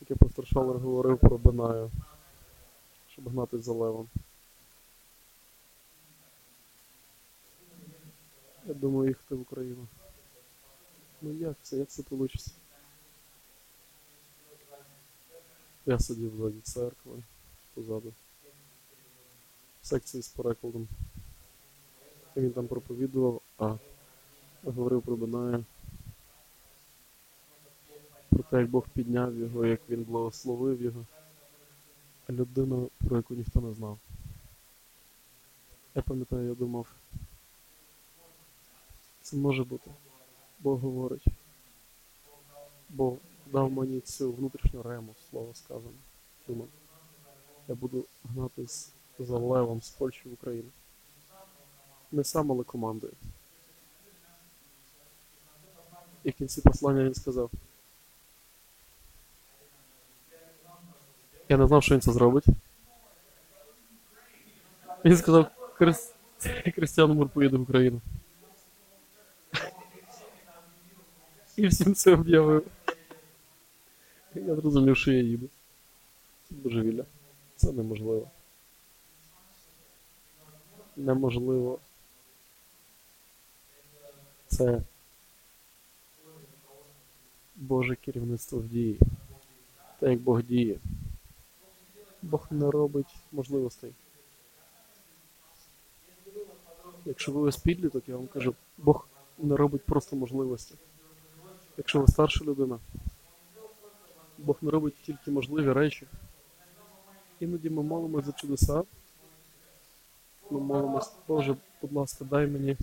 яке 0.03 0.15
пастор 0.15 0.47
Шалер 0.47 0.79
говорив 0.79 1.19
про 1.19 1.39
Бенаю, 1.39 1.91
щоб 3.13 3.29
гнатись 3.29 3.65
за 3.65 3.73
левом. 3.73 4.09
Я 8.67 8.75
думаю 8.75 9.09
їхати 9.09 9.35
в 9.35 9.41
Україну. 9.41 9.87
Ну 11.23 11.33
як 11.33 11.57
це, 11.63 11.77
як 11.77 11.89
це 11.89 12.03
вийде? 12.11 12.35
Я 15.87 15.99
сидів 15.99 16.37
ззаді 16.37 16.61
церкви, 16.61 17.23
позаду. 17.75 18.13
В 19.83 19.87
секції 19.87 20.23
з 20.23 20.29
перекладом. 20.29 20.89
Він 22.37 22.53
там 22.53 22.67
проповідував, 22.67 23.41
а 23.59 23.77
говорив 24.65 25.03
про 25.03 25.17
Беная. 25.17 25.65
Як 28.53 28.71
Бог 28.71 28.89
підняв 28.89 29.37
його, 29.37 29.67
як 29.67 29.81
він 29.89 30.05
благословив 30.05 30.83
його. 30.83 31.07
Людину, 32.31 32.91
про 32.99 33.17
яку 33.17 33.35
ніхто 33.35 33.61
не 33.61 33.75
знав. 33.75 33.99
Я 35.95 36.03
пам'ятаю, 36.03 36.49
я 36.49 36.55
думав, 36.55 36.87
це 39.21 39.37
може 39.37 39.65
бути. 39.65 39.91
Бог 40.61 40.79
говорить. 40.79 41.27
Бог 42.89 43.17
дав 43.47 43.73
мені 43.73 44.01
цю 44.01 44.33
внутрішню 44.33 44.83
рему, 44.83 45.15
слово 45.31 45.55
сказане. 45.55 45.99
Думав, 46.49 46.69
я 47.69 47.75
буду 47.75 48.05
гнатись 48.25 48.93
за 49.19 49.39
левом 49.39 49.83
з 49.83 49.91
Польщі 49.91 50.29
в 50.29 50.33
Україну. 50.33 50.69
Не 52.13 52.25
сам, 52.25 52.53
але 52.53 52.65
командою. 52.65 53.13
І 56.25 56.31
в 56.31 56.35
кінці 56.35 56.61
послання 56.61 57.05
він 57.05 57.15
сказав. 57.15 57.51
Я 61.53 61.59
не 61.59 61.67
знав, 61.67 61.83
що 61.83 61.95
він 61.95 62.01
це 62.01 62.13
зробить. 62.13 62.45
Він 65.05 65.17
сказав, 65.17 65.51
Крис... 65.79 66.15
Кристиан 66.75 67.11
Мур 67.11 67.29
поїде 67.29 67.57
в 67.57 67.63
Україну. 67.63 68.01
І 71.57 71.67
всім 71.67 71.95
це 71.95 72.15
об'явив. 72.15 72.67
Я 74.35 74.57
зрозумів, 74.57 74.97
що 74.97 75.13
я 75.13 75.21
їду. 75.21 75.49
Це 76.49 76.55
божевілля. 76.55 77.05
Це 77.57 77.73
неможливо. 77.73 78.31
Неможливо. 80.97 81.79
Це 84.47 84.83
Боже 87.57 87.97
керівництво 87.97 88.59
в 88.59 88.69
дії. 88.69 88.99
Те, 90.01 90.11
як 90.11 90.21
Бог 90.21 90.43
діє. 90.43 90.79
Бог 92.23 92.47
не 92.51 92.70
робить 92.70 93.16
можливостей. 93.33 93.93
Якщо 97.05 97.33
ви 97.33 97.41
ось 97.41 97.57
підліток, 97.57 98.09
я 98.09 98.16
вам 98.16 98.27
кажу, 98.27 98.55
Бог 98.79 99.07
не 99.39 99.57
робить 99.57 99.85
просто 99.85 100.16
можливості. 100.16 100.75
Якщо 101.77 102.01
ви 102.01 102.07
старша 102.07 102.45
людина, 102.45 102.79
Бог 104.39 104.57
не 104.62 104.70
робить 104.70 104.95
тільки 105.03 105.31
можливі 105.31 105.73
речі. 105.73 106.07
Іноді 107.41 107.70
ми 107.70 107.83
молимося 107.83 108.27
за 108.27 108.33
чудеса. 108.33 108.83
Ми 110.51 110.61
молимось, 110.61 111.12
Боже, 111.29 111.57
будь 111.83 111.93
ласка, 111.93 112.25
дай 112.25 112.47
мені. 112.47 112.77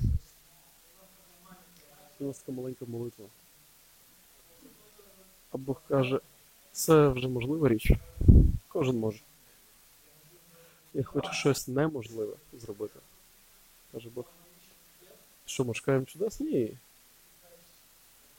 У 2.20 2.24
нас 2.26 2.40
така 2.40 2.52
маленька 2.52 2.86
молитва. 2.88 3.26
А 5.52 5.58
Бог 5.58 5.82
каже, 5.88 6.20
це 6.72 7.08
вже 7.08 7.28
можлива 7.28 7.70
річ. 7.70 7.92
Кожен 8.68 9.00
може. 9.00 9.20
Я 10.94 11.04
хочу 11.04 11.34
щось 11.34 11.68
неможливе 11.68 12.36
зробити. 12.54 13.00
Каже 13.92 14.10
Бог. 14.10 14.26
Що, 15.46 15.66
ми 15.66 15.74
шукаємо 15.74 16.06
чудес? 16.06 16.40
Ні. 16.40 16.78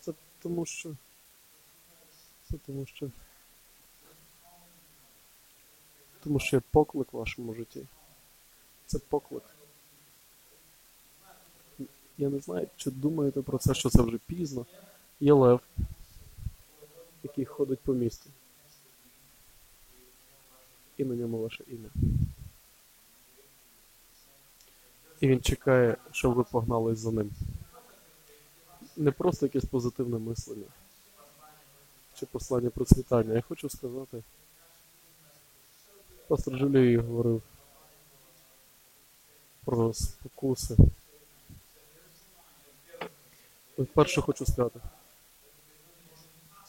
Це 0.01 0.12
тому 0.42 0.66
що. 0.66 0.96
Це 2.51 2.55
тому 2.66 2.86
що. 2.86 3.11
Тому 6.24 6.38
що 6.38 6.57
є 6.57 6.62
поклик 6.70 7.12
в 7.12 7.16
вашому 7.16 7.55
житті. 7.55 7.86
Це 8.86 8.98
поклик. 8.98 9.42
Я 12.18 12.28
не 12.28 12.38
знаю, 12.38 12.68
чи 12.76 12.90
думаєте 12.90 13.42
про 13.42 13.59
це, 13.59 13.74
що 13.74 13.90
це 13.90 14.03
вже 14.03 14.18
пізно. 14.26 14.66
Є 15.20 15.32
лев, 15.32 15.61
який 17.22 17.44
ходить 17.44 17.80
по 17.80 17.94
місту. 17.94 18.30
І 20.96 21.05
на 21.05 21.14
ньому 21.14 21.42
ваше 21.42 21.64
ім'я. 21.68 21.90
І 25.20 25.28
він 25.28 25.40
чекає, 25.40 25.96
щоб 26.12 26.34
ви 26.34 26.44
погнались 26.44 26.98
за 26.98 27.10
ним. 27.10 27.30
Не 28.96 29.10
просто 29.10 29.46
якесь 29.46 29.64
позитивне 29.64 30.18
мислення 30.18 30.66
чи 32.20 32.26
послання 32.26 32.70
процвітання. 32.70 33.34
Я 33.34 33.40
хочу 33.40 33.68
сказати, 33.68 34.22
пастор 36.28 36.58
Жулій 36.58 36.96
говорив 36.96 37.42
про 39.64 39.94
спокуси. 39.94 40.76
І 43.78 43.82
Вперше 43.82 44.20
хочу 44.20 44.46
сказати, 44.46 44.80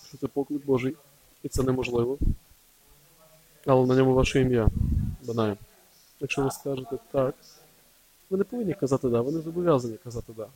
що 0.08 0.18
це 0.18 0.28
поклик 0.28 0.66
Божий, 0.66 0.96
і 1.44 1.50
це 1.50 1.64
неможливо. 1.64 2.18
Але 3.66 3.86
на 3.86 3.96
ньому 3.96 4.14
ваше 4.14 4.42
ім'я. 4.42 4.70
Банаю. 5.28 5.58
Якщо 6.20 6.44
ви 6.44 6.52
скажете 6.52 6.98
так, 7.12 7.36
ви 8.32 8.38
не 8.38 8.44
повинні 8.44 8.74
казати 8.74 9.10
да, 9.10 9.22
ви 9.22 9.32
не 9.32 9.42
зобов'язані 9.42 9.98
казати 9.98 10.34
да. 10.38 10.48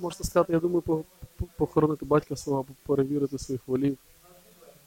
Можете 0.00 0.24
сказати, 0.24 0.52
я 0.52 0.60
думаю, 0.60 0.82
по- 0.82 1.04
по- 1.36 1.46
похоронити 1.56 2.04
батька 2.06 2.36
свого 2.36 2.60
або 2.60 2.74
перевірити 2.86 3.38
своїх 3.38 3.68
волів. 3.68 3.98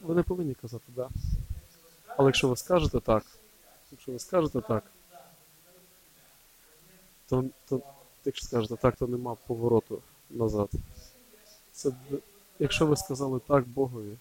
Ви 0.02 0.16
не 0.16 0.24
повинні 0.24 0.54
казати 0.54 0.84
да. 0.96 1.10
Але 2.08 2.28
якщо 2.28 2.48
ви 2.48 2.56
скажете 2.56 3.00
так, 3.00 3.26
якщо 3.92 4.12
ви 4.12 4.20
скажете 4.20 4.62
так, 4.62 4.84
то, 7.30 7.46
то 7.70 7.82
якщо 8.26 8.46
скажете 8.46 8.76
так, 8.76 8.96
то 8.96 9.08
нема 9.08 9.36
повороту 9.48 10.02
назад. 10.30 10.70
Це, 11.72 11.92
якщо 12.60 12.86
ви 12.86 12.96
сказали 12.96 13.40
так 13.48 13.68
Богові, 13.68 14.18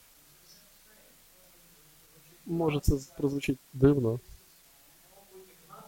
може 2.47 2.81
це 2.81 2.93
прозвучить 3.17 3.59
дивно, 3.73 4.21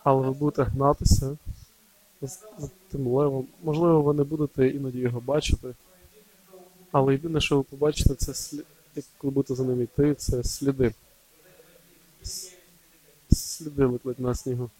але 0.04 0.28
ви 0.28 0.32
будете 0.32 0.62
гнатися 0.62 1.36
з, 2.22 2.38
тим 2.90 3.06
левом. 3.06 3.46
Можливо, 3.62 4.02
ви 4.02 4.14
не 4.14 4.24
будете 4.24 4.68
іноді 4.68 4.98
його 4.98 5.20
бачити, 5.20 5.74
але 6.92 7.12
єдине, 7.12 7.40
що 7.40 7.56
ви 7.56 7.62
побачите, 7.62 8.14
це 8.14 8.34
слід, 8.34 8.66
як 8.96 9.04
коли 9.18 9.30
будете 9.30 9.54
за 9.54 9.64
ним 9.64 9.82
йти, 9.82 10.14
це 10.14 10.44
сліди. 10.44 10.94
Сліди 13.30 13.84
летять 13.84 14.18
на 14.18 14.34
снігу. 14.34 14.70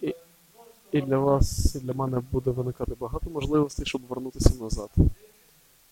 І, 0.00 0.14
і 0.92 1.02
для 1.02 1.18
вас, 1.18 1.74
і 1.74 1.78
для 1.78 1.92
мене 1.92 2.22
буде 2.32 2.50
виникати 2.50 2.92
багато 3.00 3.30
можливостей, 3.30 3.86
щоб 3.86 4.02
вернутися 4.08 4.54
назад. 4.62 4.90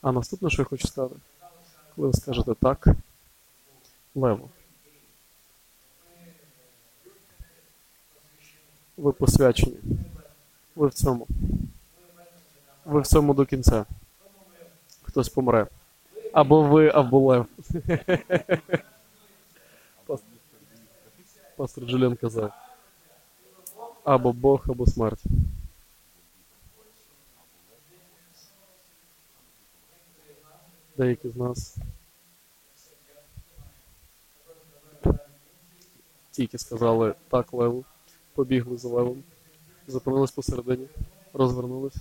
А 0.01 0.13
наступне, 0.13 0.51
що 0.51 0.63
я 0.63 0.67
хочу 0.67 0.89
сказати, 0.89 1.15
коли 1.97 2.09
ви 2.09 2.15
скажете 2.15 2.55
так, 2.55 2.89
лево. 4.15 4.49
Ви 9.03 9.13
посвячені. 9.13 9.77
Ви 10.77 10.87
в 10.87 10.95
цьому. 10.95 11.27
Ви 12.85 13.01
в 13.01 13.07
цьому 13.07 13.35
до 13.35 13.47
кінця. 13.47 13.85
Хтось 15.03 15.29
помре. 15.29 15.67
Або 16.33 16.63
ви, 16.63 16.89
або 16.89 17.19
лев. 17.21 17.47
Пастор- 21.57 21.87
Джуліан 21.87 22.17
казав. 22.17 22.53
Або 24.05 24.33
Бог, 24.33 24.65
або 24.69 24.87
смерть. 24.87 25.23
Деякі 30.97 31.29
з 31.29 31.37
нас 31.37 31.77
тільки 36.31 36.59
сказали 36.59 37.15
так 37.29 37.53
леву, 37.53 37.85
побігли 38.35 38.77
за 38.77 38.89
левом, 38.89 39.23
зупинились 39.89 40.31
посередині, 40.31 40.87
розвернулись. 41.33 41.97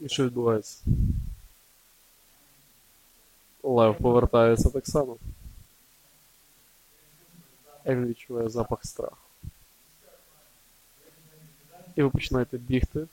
І 0.00 0.08
що 0.08 0.24
відбувається? 0.24 0.82
Лев 3.62 3.98
повертається 3.98 4.70
так 4.70 4.86
само. 4.86 5.16
І 7.86 7.90
він 7.90 8.06
відчуває 8.06 8.48
запах 8.48 8.84
страху. 8.84 9.16
І 11.96 12.02
ви 12.02 12.10
починаєте 12.10 12.58
бігти. 12.58 13.06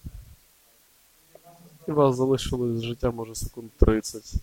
І 1.88 1.92
вас 1.92 2.16
залишилось 2.16 2.82
життя, 2.82 3.12
може, 3.12 3.36
секунд 3.36 3.70
30. 3.78 4.34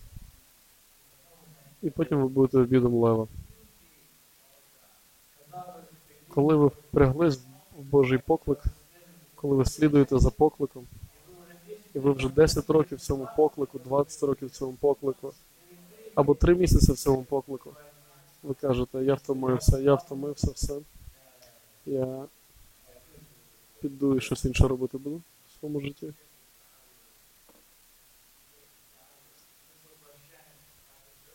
І 1.81 1.89
потім 1.89 2.21
ви 2.21 2.27
будете 2.27 2.57
обідом 2.57 2.93
лева. 2.93 3.27
Коли 6.39 6.55
ви 6.55 6.67
впряглись 6.67 7.39
в 7.77 7.81
Божий 7.81 8.17
поклик, 8.17 8.63
коли 9.35 9.55
ви 9.55 9.65
слідуєте 9.65 10.19
за 10.19 10.29
покликом, 10.29 10.87
і 11.93 11.99
ви 11.99 12.11
вже 12.11 12.29
10 12.29 12.69
років 12.69 12.97
в 12.97 13.01
цьому 13.01 13.27
поклику, 13.37 13.79
20 13.79 14.23
років 14.23 14.47
в 14.47 14.51
цьому 14.51 14.73
поклику, 14.73 15.33
або 16.15 16.35
3 16.35 16.55
місяці 16.55 16.91
в 16.91 16.97
цьому 16.97 17.23
поклику, 17.23 17.71
ви 18.43 18.53
кажете, 18.53 19.03
я 19.03 19.13
втомився, 19.13 19.79
я 19.79 19.95
втомився, 19.95 20.51
все. 20.51 20.79
Я 21.85 22.25
піду 23.81 24.17
і 24.17 24.21
щось 24.21 24.45
інше 24.45 24.67
робити 24.67 24.97
буду 24.97 25.21
в 25.47 25.59
своєму 25.59 25.81
житті. 25.81 26.13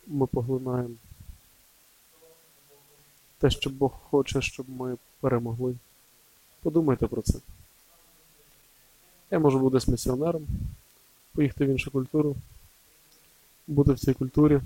Ми 0.07 0.27
поглинаємо 0.27 0.95
те, 3.45 3.51
що 3.51 3.71
Бог 3.71 3.93
хоче, 4.11 4.43
щоб 4.43 4.71
ми 4.71 4.97
перемогли. 5.21 5.75
Подумайте 6.63 7.07
про 7.07 7.23
це. 7.23 7.39
Я 9.31 9.39
можу 9.39 9.59
бути 9.59 9.73
десь 9.73 9.89
місіонером, 9.89 10.47
поїхати 11.33 11.67
в 11.67 11.69
іншу 11.69 11.91
культуру, 11.91 12.37
бути 13.67 13.93
в 13.93 13.99
цій 13.99 14.15
культурі. 14.15 14.61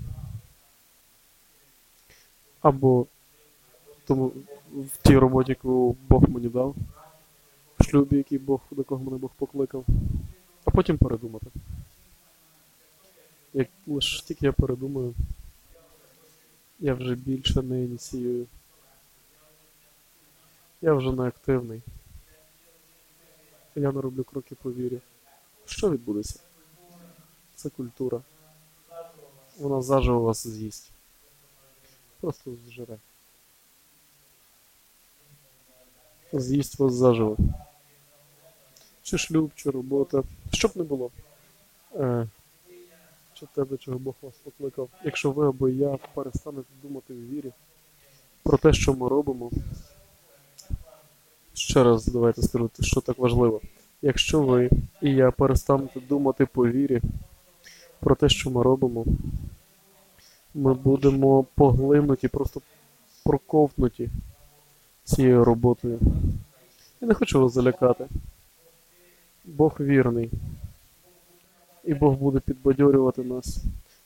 Або 2.61 3.05
тому, 4.07 4.31
в 4.71 4.97
тій 5.03 5.17
роботі, 5.17 5.51
яку 5.51 5.97
Бог 6.09 6.29
мені 6.29 6.49
дав, 6.49 6.75
в 7.79 7.83
шлюбі, 7.83 8.17
який 8.17 8.37
Бог, 8.37 8.61
до 8.71 8.83
кого 8.83 9.03
мене 9.03 9.17
Бог 9.17 9.31
покликав, 9.37 9.85
а 10.65 10.71
потім 10.71 10.97
передумати. 10.97 11.47
Як 13.53 13.67
лише 13.87 14.23
тільки 14.23 14.45
я 14.45 14.51
передумаю, 14.51 15.13
я 16.79 16.93
вже 16.93 17.15
більше 17.15 17.61
не 17.61 17.83
ініціюю. 17.83 18.47
Я 20.81 20.93
вже 20.93 21.11
не 21.11 21.23
активний. 21.23 21.81
Я 23.75 23.91
не 23.91 24.01
роблю 24.01 24.23
кроки 24.23 24.55
по 24.55 24.71
вірі. 24.71 24.99
Що 25.65 25.89
відбудеться? 25.89 26.39
Це 27.55 27.69
культура. 27.69 28.21
Вона 29.59 29.81
заживо 29.81 30.21
вас 30.21 30.47
з'їсть. 30.47 30.91
Просто 32.19 32.55
зжере. 32.67 32.97
З'їсть 36.33 36.79
вас 36.79 36.93
заживо. 36.93 37.37
Чи 39.03 39.17
шлюб, 39.17 39.51
чи 39.55 39.69
робота. 39.69 40.23
Що 40.53 40.67
б 40.67 40.71
не 40.75 40.83
було. 40.83 41.11
Е, 41.95 42.27
чи 43.33 43.45
тебе, 43.45 43.77
чого 43.77 43.99
Бог 43.99 44.15
вас 44.21 44.33
покликав. 44.43 44.89
Якщо 45.03 45.31
ви 45.31 45.47
або 45.47 45.69
я 45.69 45.97
перестанете 46.13 46.69
думати 46.81 47.13
в 47.13 47.29
вірі 47.29 47.51
про 48.43 48.57
те, 48.57 48.73
що 48.73 48.93
ми 48.93 49.09
робимо. 49.09 49.51
Ще 51.59 51.83
раз 51.83 52.05
давайте 52.05 52.41
скажу, 52.41 52.69
що 52.79 53.01
так 53.01 53.17
важливо. 53.17 53.61
Якщо 54.01 54.41
ви 54.41 54.69
і 55.01 55.11
я 55.11 55.31
перестанете 55.31 55.99
думати 55.99 56.45
по 56.45 56.67
вірі 56.67 57.01
про 57.99 58.15
те, 58.15 58.29
що 58.29 58.49
ми 58.49 58.63
робимо, 58.63 59.05
ми 60.53 60.73
будемо 60.73 61.43
поглинуті, 61.55 62.27
просто 62.27 62.61
проковтнуті 63.23 64.09
цією 65.03 65.43
роботою. 65.43 65.99
Я 67.01 67.07
не 67.07 67.13
хочу 67.13 67.41
вас 67.41 67.53
залякати. 67.53 68.07
Бог 69.45 69.75
вірний. 69.79 70.31
І 71.83 71.93
Бог 71.93 72.13
буде 72.13 72.39
підбадьорювати 72.39 73.23
нас 73.23 73.63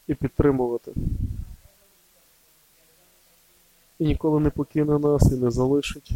і 0.08 0.14
підтримувати. 0.14 0.91
І 3.99 4.06
ніколи 4.06 4.39
не 4.39 4.49
покине 4.49 4.99
нас 4.99 5.32
і 5.32 5.36
не 5.36 5.51
залишить. 5.51 6.12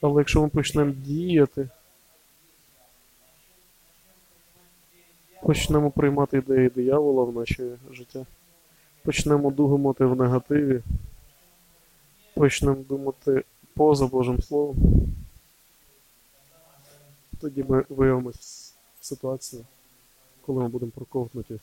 Але 0.00 0.20
якщо 0.20 0.42
ми 0.42 0.48
почнемо 0.48 0.92
діяти, 0.92 1.68
почнемо 5.42 5.90
приймати 5.90 6.38
ідеї 6.38 6.68
диявола 6.68 7.24
в 7.24 7.34
наше 7.34 7.78
життя, 7.90 8.26
почнемо 9.02 9.50
думати 9.50 10.04
в 10.04 10.16
негативі, 10.16 10.82
почнемо 12.34 12.82
думати 12.88 13.44
поза 13.74 14.06
Божим 14.06 14.42
Словом, 14.42 14.76
тоді 17.40 17.64
ми 17.68 17.84
виявимось 17.88 18.74
в 19.00 19.06
ситуації, 19.06 19.64
коли 20.46 20.62
ми 20.62 20.68
будемо 20.68 20.90
проковтнуті. 20.90 21.60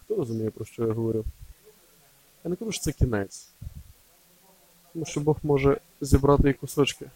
Хто 0.00 0.16
розуміє, 0.16 0.50
про 0.50 0.64
що 0.64 0.86
я 0.86 0.92
говорю? 0.92 1.24
Я 2.44 2.50
не 2.50 2.56
кажу, 2.56 2.72
що 2.72 2.82
це 2.82 2.92
кінець. 2.92 3.48
Тому 4.96 5.06
що 5.06 5.20
Бог 5.20 5.36
може 5.42 5.80
зібрати 6.00 6.50
і 6.50 6.54
кусочки. 6.54 7.10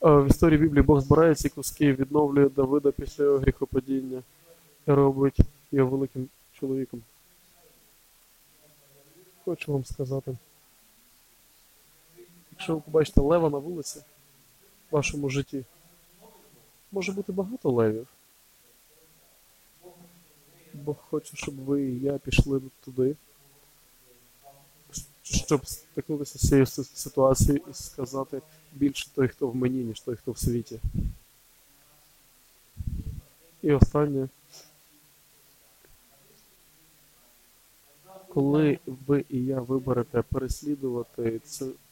В 0.00 0.26
історії 0.26 0.58
Біблії 0.60 0.82
Бог 0.82 1.00
збирає 1.00 1.34
ці 1.34 1.48
куски 1.48 1.92
відновлює 1.92 2.48
Давида 2.48 2.90
після 2.90 3.24
його 3.24 3.38
гріхопадіння 3.38 4.22
і 4.86 4.90
робить 4.90 5.36
його 5.72 5.90
великим 5.90 6.28
чоловіком. 6.52 7.02
Хочу 9.44 9.72
вам 9.72 9.84
сказати. 9.84 10.36
Якщо 12.50 12.74
ви 12.74 12.80
побачите 12.80 13.20
лева 13.20 13.50
на 13.50 13.58
вулиці 13.58 13.98
в 13.98 14.94
вашому 14.94 15.28
житті, 15.28 15.64
може 16.92 17.12
бути 17.12 17.32
багато 17.32 17.70
левів. 17.70 18.06
Бог 20.72 20.96
хоче, 21.10 21.36
щоб 21.36 21.54
ви 21.54 21.82
і 21.82 22.00
я 22.00 22.18
пішли 22.18 22.60
туди, 22.84 23.16
щоб 25.32 25.66
стикнутися 25.66 26.38
з 26.38 26.48
цією 26.48 26.66
ситуацією 26.66 27.62
і 27.70 27.74
сказати 27.74 28.42
більше 28.72 29.10
той, 29.14 29.28
хто 29.28 29.48
в 29.48 29.56
мені, 29.56 29.84
ніж 29.84 30.00
той, 30.00 30.16
хто 30.16 30.32
в 30.32 30.38
світі. 30.38 30.80
І 33.62 33.72
останнє. 33.72 34.28
Коли 38.28 38.78
ви 38.86 39.24
і 39.28 39.44
я 39.44 39.60
виберете 39.60 40.22
переслідувати 40.22 41.40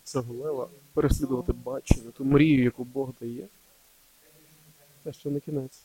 цього 0.05 0.35
лева, 0.35 0.69
переслідувати 0.93 1.53
бачення, 1.53 2.11
ту 2.11 2.25
мрію, 2.25 2.65
яку 2.65 2.85
Бог 2.85 3.11
дає, 3.21 3.49
це 5.05 5.13
ще 5.13 5.31
не 5.31 5.41
кінець. 5.41 5.83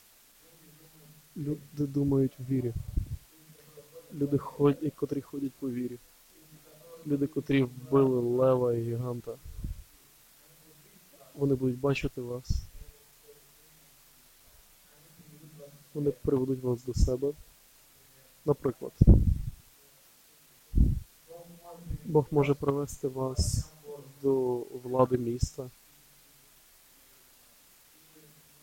Люди 1.38 1.60
думають 1.78 2.39
в 2.39 2.51
вірі. 2.51 2.74
Люди, 4.14 4.38
ходять, 4.38 4.93
котрі 4.95 5.22
ходять 5.22 5.53
по 5.60 5.70
вірі. 5.70 5.97
Люди, 7.08 7.28
котрі 7.28 7.64
вбили 7.64 8.22
лева 8.22 8.74
і 8.74 8.82
гіганта. 8.82 9.36
Вони 11.36 11.56
будуть 11.56 11.80
бачити 11.80 12.22
вас. 12.22 12.62
Вони 15.93 16.12
приведуть 16.12 16.64
вас 16.64 16.86
до 16.86 16.93
себе. 16.93 17.32
Наприклад, 18.45 18.91
Бог 22.06 22.26
може 22.32 22.53
привести 22.53 23.08
вас 23.08 23.72
до 24.22 24.58
влади 24.84 25.18
міста. 25.18 25.70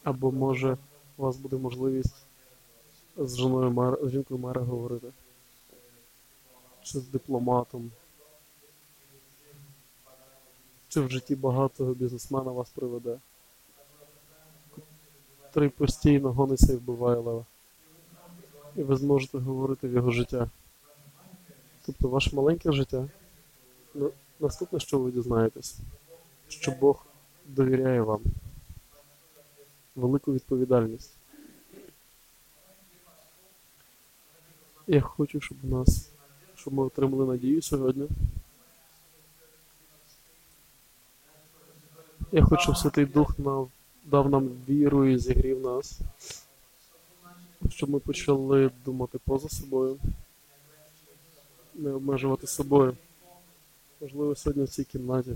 Або 0.05 0.33
може 0.33 0.77
у 1.17 1.23
вас 1.23 1.37
буде 1.37 1.57
можливість 1.57 2.25
з 3.17 3.37
жінкою 4.11 4.39
мера 4.39 4.61
говорити. 4.61 5.07
Чи 6.83 6.99
з 6.99 7.09
дипломатом. 7.09 7.91
Чи 10.93 11.01
в 11.01 11.11
житті 11.11 11.37
багатого 11.37 11.95
бізнесмена 11.95 12.51
вас 12.51 12.71
приведе. 12.71 13.19
Котрий 15.43 15.69
постійно 15.69 16.33
гониться 16.33 16.73
і 16.73 16.77
вбиває 16.77 17.17
лева. 17.17 17.45
І 18.77 18.83
ви 18.83 18.97
зможете 18.97 19.39
говорити 19.39 19.89
в 19.89 19.93
його 19.93 20.11
життя. 20.11 20.51
Тобто 21.87 22.09
ваше 22.09 22.37
маленьке 22.37 22.73
життя. 22.73 23.09
Наступне, 24.41 24.81
що 24.81 24.99
ви 24.99 25.11
дізнаєтесь, 25.11 25.79
що 26.49 26.73
Бог 26.81 27.07
довіряє 27.47 28.03
вам 28.03 28.21
велику 29.97 30.33
відповідальність. 30.33 31.15
Я 34.87 35.01
хочу, 35.01 35.41
щоб 35.41 35.59
у 35.63 35.67
нас, 35.67 36.11
щоб 36.55 36.75
ми 36.75 36.83
отримали 36.83 37.27
надію 37.27 37.63
сьогодні. 37.63 38.09
Я 42.35 42.43
хочу, 42.43 42.63
щоб 42.63 42.77
Святий 42.77 43.05
Дух 43.05 43.35
дав 44.05 44.31
нам 44.31 44.51
віру 44.69 45.07
і 45.07 45.19
зігрів 45.19 45.61
нас, 45.61 46.01
щоб 47.71 47.91
ми 47.91 47.99
почали 47.99 48.71
думати 48.85 49.19
поза 49.25 49.49
собою, 49.49 49.99
не 51.75 51.91
обмежувати 51.91 52.47
собою. 52.47 52.97
Можливо, 54.01 54.37
сьогодні 54.37 54.65
в 54.65 54.69
цій 54.69 54.85
кімнаті 54.85 55.31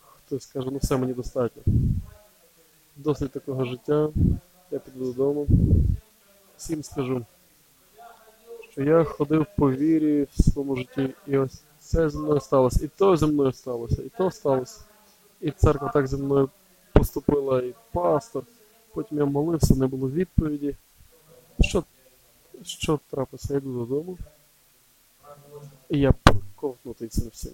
хтось 0.00 0.42
скаже, 0.42 0.68
ну 0.72 0.78
все 0.78 0.96
мені 0.96 1.14
достатньо. 1.14 1.62
Досить 2.96 3.32
такого 3.32 3.64
життя, 3.64 4.08
я 4.70 4.78
піду 4.78 5.04
додому. 5.04 5.46
Всім 6.56 6.82
скажу, 6.82 7.26
що 8.70 8.82
я 8.82 9.04
ходив 9.04 9.46
по 9.56 9.72
вірі 9.72 10.26
в 10.32 10.42
своєму 10.42 10.76
житті, 10.76 11.14
і 11.26 11.38
ось 11.38 11.62
це 11.78 12.10
зі 12.10 12.18
мною 12.18 12.40
сталося, 12.40 12.84
і 12.84 12.88
то 12.96 13.16
зі 13.16 13.26
мною 13.26 13.52
сталося, 13.52 14.02
і 14.02 14.08
то 14.08 14.30
сталося. 14.30 14.80
І 15.40 15.50
церква 15.50 15.88
так 15.88 16.06
зі 16.06 16.16
мною 16.16 16.50
поступила, 16.92 17.62
і 17.62 17.74
пастор. 17.92 18.44
Потім 18.94 19.18
я 19.18 19.24
молився, 19.24 19.74
не 19.74 19.86
було 19.86 20.10
відповіді. 20.10 20.76
Що, 21.60 21.84
що 22.62 23.00
трапилося? 23.10 23.54
Я 23.54 23.58
йду 23.58 23.78
додому. 23.78 24.18
І 25.88 25.98
я 25.98 26.12
проковтнутий 26.12 27.08
цим 27.08 27.28
всім. 27.32 27.52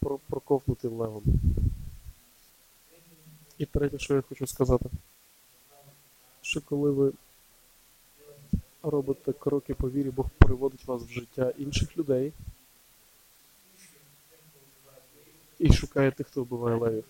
Про, 0.00 0.18
проковнутий 0.18 0.90
левом. 0.90 1.22
І 3.58 3.66
третє, 3.66 3.98
що 3.98 4.14
я 4.14 4.22
хочу 4.28 4.46
сказати, 4.46 4.90
що 6.42 6.60
коли 6.60 6.90
ви 6.90 7.12
робите 8.82 9.32
кроки 9.32 9.74
по 9.74 9.90
вірі, 9.90 10.10
Бог 10.10 10.26
переводить 10.38 10.86
вас 10.86 11.02
в 11.02 11.08
життя 11.08 11.52
інших 11.58 11.98
людей 11.98 12.32
і 15.58 15.72
шукає 15.72 16.10
тих, 16.10 16.26
хто 16.26 16.42
вбиває 16.42 16.76
левів. 16.76 17.04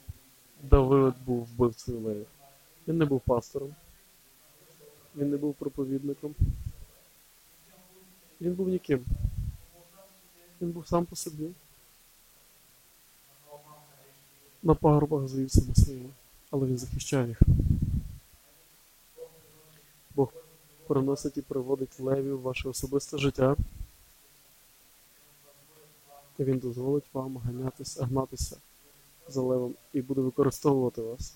Давид 0.62 1.14
був 1.26 1.44
вбивцею 1.44 2.00
левів. 2.00 2.26
Він 2.88 2.98
не 2.98 3.04
був 3.04 3.20
пастором, 3.20 3.74
він 5.16 5.30
не 5.30 5.36
був 5.36 5.54
проповідником. 5.54 6.34
Він 8.40 8.54
був 8.54 8.68
ніким. 8.68 9.04
Він 10.60 10.70
був 10.70 10.88
сам 10.88 11.06
по 11.06 11.16
собі. 11.16 11.50
На 14.62 14.74
пагорбах 14.74 15.28
з 15.28 15.34
вівцями 15.34 15.74
своїми, 15.74 16.10
але 16.50 16.66
він 16.66 16.78
захищав 16.78 17.28
їх. 17.28 17.40
Бог 20.14 20.32
приносить 20.86 21.36
і 21.36 21.42
приводить 21.42 22.00
левів 22.00 22.38
в 22.38 22.42
ваше 22.42 22.68
особисте 22.68 23.18
життя. 23.18 23.56
І 26.38 26.44
він 26.44 26.58
дозволить 26.58 27.04
вам 27.12 27.36
ганятися, 27.36 28.04
гнатися 28.04 28.56
за 29.28 29.42
левом 29.42 29.74
і 29.92 30.02
буде 30.02 30.20
використовувати 30.20 31.02
вас. 31.02 31.34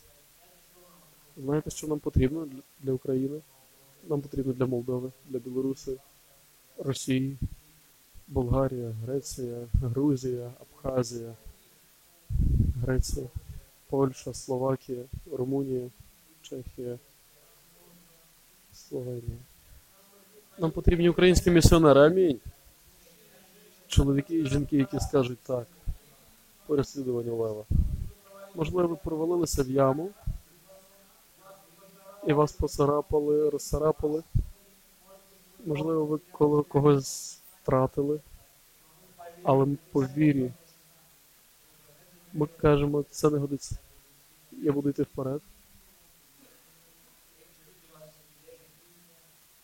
Знаєте, 1.37 1.71
що 1.71 1.87
нам 1.87 1.99
потрібно 1.99 2.49
для, 2.81 2.93
України? 2.93 3.41
Нам 4.09 4.21
потрібно 4.21 4.53
для 4.53 4.67
Молдови, 4.67 5.11
для 5.29 5.39
Білоруси, 5.39 5.97
Росії, 6.79 7.39
Болгарія, 8.29 8.91
Греція, 8.91 9.67
Грузія, 9.75 10.53
Абхазія, 10.61 11.35
Греція, 12.81 13.27
Польща, 13.89 14.35
Словакія, 14.35 15.05
Румунія, 15.33 15.91
Чехія, 16.43 16.99
Словенія. 18.73 19.39
Нам 20.59 20.71
потрібні 20.71 21.09
українські 21.09 21.51
місіонери. 21.51 22.01
Амінь. 22.01 22.41
Чоловіки 23.93 24.39
і 24.39 24.47
жінки, 24.47 24.77
які 24.77 25.01
скажуть 25.01 25.39
так, 25.39 25.67
переслідуванню 26.67 27.37
лева. 27.37 27.65
Можливо, 28.55 28.89
ви 28.89 28.97
провалилися 28.97 29.63
в 29.63 29.71
яму 29.71 30.11
і 32.27 32.33
вас 32.33 32.53
поцарапали, 32.53 33.51
розцарапали. 33.51 34.23
Можливо, 35.67 36.05
ви 36.39 36.63
когось 36.63 37.41
втратили, 37.63 38.21
але 39.43 39.67
по 39.91 40.05
вірі 40.05 40.53
ми 42.33 42.47
кажемо, 42.47 43.05
це 43.11 43.31
не 43.31 43.39
годиться. 43.39 43.77
Я 44.53 44.73
буду 44.73 44.89
йти 44.89 45.03
вперед. 45.03 45.41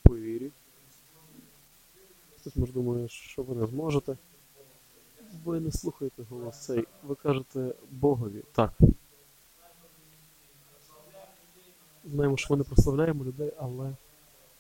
По 0.03 0.17
вірі. 0.17 0.51
Може 2.57 2.73
думає, 2.73 3.09
що 3.09 3.43
ви 3.43 3.55
не 3.55 3.67
зможете. 3.67 4.17
Ви 5.45 5.61
не 5.61 5.73
слухаєте 5.73 6.23
голос 6.31 6.59
цей. 6.59 6.85
Ви 7.03 7.15
кажете 7.15 7.75
Богові 7.91 8.43
так. 8.53 8.73
Знаємо, 12.05 12.37
що 12.37 12.55
ми 12.55 12.59
не 12.59 12.65
прославляємо 12.65 13.25
людей, 13.25 13.53
але 13.59 13.93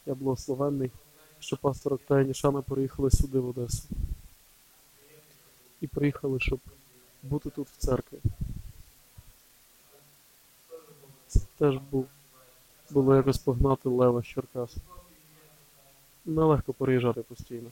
я 0.06 0.14
благословенний, 0.14 0.90
що 1.38 1.56
пастор 1.56 1.92
Октay 1.92 2.24
і 2.24 2.26
Нішана 2.26 2.62
приїхали 2.62 3.10
сюди 3.10 3.38
в 3.38 3.48
Одесу. 3.48 3.88
І 5.80 5.86
приїхали, 5.86 6.40
щоб 6.40 6.60
бути 7.22 7.50
тут 7.50 7.68
в 7.68 7.76
церкві. 7.76 8.18
Це 11.26 11.40
теж 11.58 11.78
був, 11.90 12.06
було 12.90 13.16
якось 13.16 13.38
погнати 13.38 13.88
лева 13.88 14.22
з 14.22 14.26
Черкас. 14.26 14.76
Нелегко 16.28 16.72
переїжджати 16.72 17.22
постійно. 17.22 17.70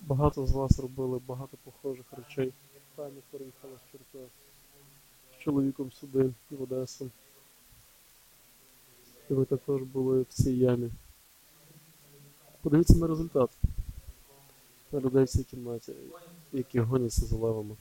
Багато 0.00 0.46
з 0.46 0.52
вас 0.52 0.78
робили 0.78 1.20
багато 1.26 1.56
похожих 1.64 2.06
речей. 2.12 2.52
Таня 2.96 3.20
переїхала 3.30 3.74
з 3.76 3.92
Черкас 3.92 4.30
з 5.32 5.42
чоловіком 5.42 5.92
сюди, 5.92 6.30
в 6.50 6.62
Одесу. 6.62 7.10
І 9.30 9.34
ви 9.34 9.44
також 9.44 9.82
були 9.82 10.20
в 10.22 10.26
цій 10.26 10.52
ямі. 10.52 10.90
Подивіться 12.62 12.94
на 12.98 13.06
результат. 13.06 13.50
На 14.92 15.00
людей 15.00 15.24
в 15.24 15.28
цій 15.28 15.44
кімнаті, 15.44 15.92
які 16.52 16.80
гоняться 16.80 17.26
за 17.26 17.36
левами. 17.36 17.76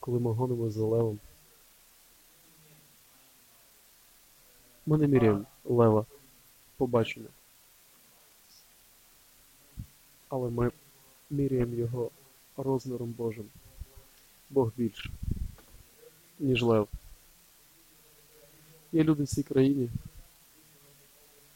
Коли 0.00 0.20
ми 0.20 0.32
гонимо 0.32 0.70
за 0.70 0.84
левом, 0.84 1.18
ми 4.86 4.98
не 4.98 5.06
міряємо 5.06 5.44
лева 5.64 6.06
побачення. 6.76 7.28
Але 10.28 10.50
ми 10.50 10.70
міряємо 11.30 11.74
його 11.74 12.10
розміром 12.56 13.10
Божим. 13.10 13.44
Бог 14.50 14.72
більше, 14.76 15.10
ніж 16.38 16.62
лев. 16.62 16.88
Є 18.92 19.04
люди 19.04 19.22
в 19.22 19.26
цій 19.26 19.42
країні, 19.42 19.90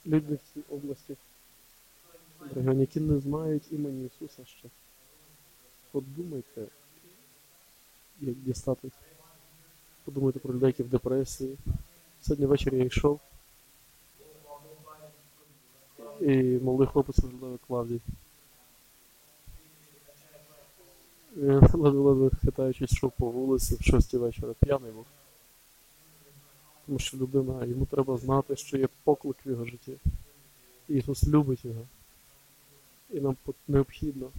люди 0.06 0.34
в 0.34 0.54
цій 0.54 0.74
області, 0.74 1.16
які 2.56 3.00
не 3.00 3.20
знають 3.20 3.72
імені 3.72 4.06
Ісуса 4.06 4.44
ще. 4.44 4.68
Подумайте, 5.90 6.66
як 8.20 8.34
дістати. 8.34 8.90
Подумайте 10.04 10.38
про 10.38 10.54
людей, 10.54 10.66
які 10.66 10.82
в 10.82 10.88
депресії. 10.88 11.56
Сьогодні 12.22 12.46
ввечері 12.46 12.78
я 12.78 12.84
йшов. 12.84 13.20
І 16.20 16.34
молодий 16.62 16.86
хлопець 16.86 17.18
виглядав 17.18 17.58
Клавдій. 17.66 18.00
Він 21.36 21.60
ледве-ледве 21.60 22.30
хитаючись 22.44 22.92
йшов 22.92 23.12
по 23.12 23.30
вулиці 23.30 23.74
в 23.74 23.82
6 23.82 24.14
вечора. 24.14 24.54
П'яний 24.60 24.92
був. 24.92 25.06
Тому 26.86 26.98
що 26.98 27.16
людина, 27.16 27.64
йому 27.64 27.86
треба 27.86 28.16
знати, 28.16 28.56
що 28.56 28.76
є 28.76 28.88
поклик 29.04 29.36
в 29.46 29.50
його 29.50 29.64
житті. 29.64 29.96
Ісус 30.88 31.28
любить 31.28 31.64
його. 31.64 31.86
І 33.10 33.20
нам 33.20 33.36
необхідно 33.68 34.30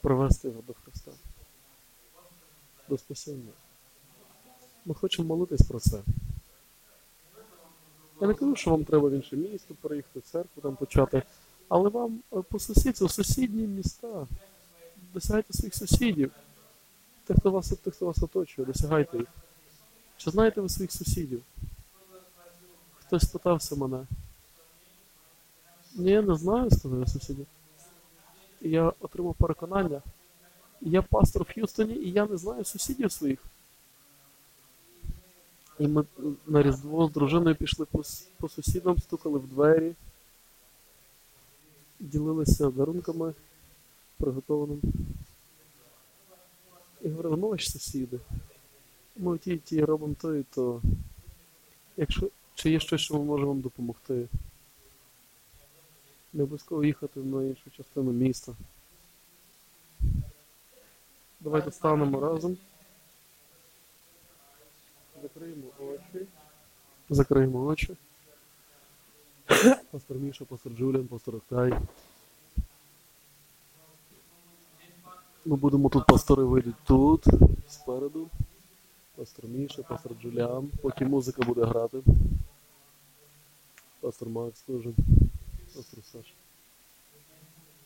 привести 0.00 0.48
його 0.48 0.62
до 0.66 0.74
Христа. 0.74 1.12
до 2.88 2.98
спасіння. 2.98 3.52
Ми 4.88 4.94
хочемо 4.94 5.28
молитись 5.28 5.62
про 5.62 5.80
це. 5.80 6.02
Я 8.20 8.26
не 8.26 8.34
кажу, 8.34 8.56
що 8.56 8.70
вам 8.70 8.84
треба 8.84 9.08
в 9.08 9.12
інше 9.12 9.36
місто 9.36 9.74
переїхати, 9.80 10.20
церкву 10.20 10.62
там 10.62 10.76
почати, 10.76 11.22
але 11.68 11.88
вам 11.88 12.20
е, 12.32 12.42
по 12.42 12.58
сусідству, 12.58 13.08
сусідні 13.08 13.66
міста. 13.66 14.26
Досягайте 15.14 15.52
своїх 15.52 15.74
сусідів. 15.74 16.30
Тих, 17.24 17.36
хто 17.40 17.50
вас, 17.50 17.68
тих, 17.68 17.94
хто 17.94 18.06
вас 18.06 18.22
оточує, 18.22 18.66
досягайте 18.66 19.18
їх. 19.18 19.26
Чи 20.16 20.30
знаєте 20.30 20.60
ви 20.60 20.68
своїх 20.68 20.92
сусідів? 20.92 21.42
Хтось 22.98 23.24
питався 23.24 23.76
мене. 23.76 24.06
Ні, 25.94 26.20
не 26.20 26.34
знаю, 26.36 26.70
сказав 26.70 27.00
я 27.00 27.06
сусідів. 27.06 27.46
Я 28.60 28.92
отримав 29.00 29.34
переконання. 29.34 30.02
Я 30.80 31.02
пастор 31.02 31.42
в 31.42 31.52
Х'юстоні, 31.52 31.94
і 31.94 32.10
я 32.10 32.26
не 32.26 32.36
знаю 32.36 32.64
сусідів 32.64 33.12
своїх. 33.12 33.38
І 35.78 35.88
ми 35.88 36.04
на 36.46 36.62
Різдво 36.62 37.06
з 37.06 37.12
дружиною 37.12 37.56
пішли 37.56 37.86
по, 37.86 38.02
по 38.40 38.48
сусідам, 38.48 38.98
стукали 38.98 39.38
в 39.38 39.48
двері, 39.48 39.94
ділилися 42.00 42.70
дарунками 42.70 43.34
приготованим. 44.16 44.80
І 47.02 47.08
говорили, 47.08 47.36
ну 47.36 47.48
ось 47.48 47.70
сусіди. 47.70 48.18
Ми 49.16 49.38
ті, 49.38 49.56
ті 49.56 49.84
робимо 49.84 50.14
то 50.20 50.36
і 50.36 50.42
то. 50.42 50.82
Якщо 51.96 52.30
чи 52.54 52.70
є 52.70 52.80
щось, 52.80 53.00
що 53.00 53.14
ми 53.14 53.24
можемо 53.24 53.48
вам 53.48 53.60
допомогти. 53.60 54.28
Не 56.32 56.42
обов'язково 56.42 56.84
їхати 56.84 57.20
на 57.20 57.42
іншу 57.42 57.70
частину 57.70 58.12
міста. 58.12 58.52
Давайте 61.40 61.70
станемо 61.70 62.20
разом. 62.20 62.56
Закриємо 65.22 65.66
очі. 65.78 66.26
Закриємо 67.10 67.64
очі. 67.64 67.96
Пастор 69.90 70.16
Міша, 70.16 70.44
пастор 70.44 70.72
Джуліан, 70.72 71.06
пастор 71.06 71.36
Октай. 71.36 71.72
Ми 75.44 75.56
будемо 75.56 75.88
тут, 75.88 76.06
пастори 76.06 76.42
вийдуть 76.42 76.74
тут, 76.84 77.24
спереду. 77.68 78.28
Пастор 79.16 79.44
Міша, 79.48 79.82
пастор 79.82 80.12
Джуліан. 80.22 80.70
Поки 80.82 81.04
музика 81.04 81.42
буде 81.42 81.64
грати. 81.64 82.02
Пастор 84.00 84.28
Макс 84.28 84.60
теж. 84.60 84.82
Пастор 85.74 86.04
Саша. 86.12 86.34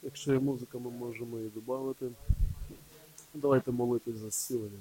Якщо 0.03 0.33
є 0.33 0.39
музика, 0.39 0.79
ми 0.79 0.91
можемо 0.91 1.39
її 1.39 1.51
додати. 1.55 2.11
Давайте 3.35 3.71
молитись 3.71 4.17
за 4.17 4.31
зцілення. 4.31 4.81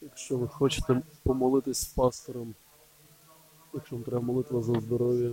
Якщо 0.00 0.36
ви 0.36 0.48
хочете 0.48 1.02
помолитись 1.22 1.78
з 1.78 1.84
пастором, 1.84 2.54
якщо 3.74 3.96
вам 3.96 4.04
треба 4.04 4.20
молитва 4.22 4.62
за 4.62 4.80
здоров'я. 4.80 5.32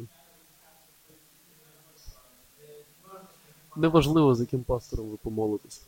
Неважливо, 3.75 4.35
з 4.35 4.39
яким 4.39 4.63
пастором 4.63 5.09
ви 5.09 5.17
помолитесь. 5.17 5.87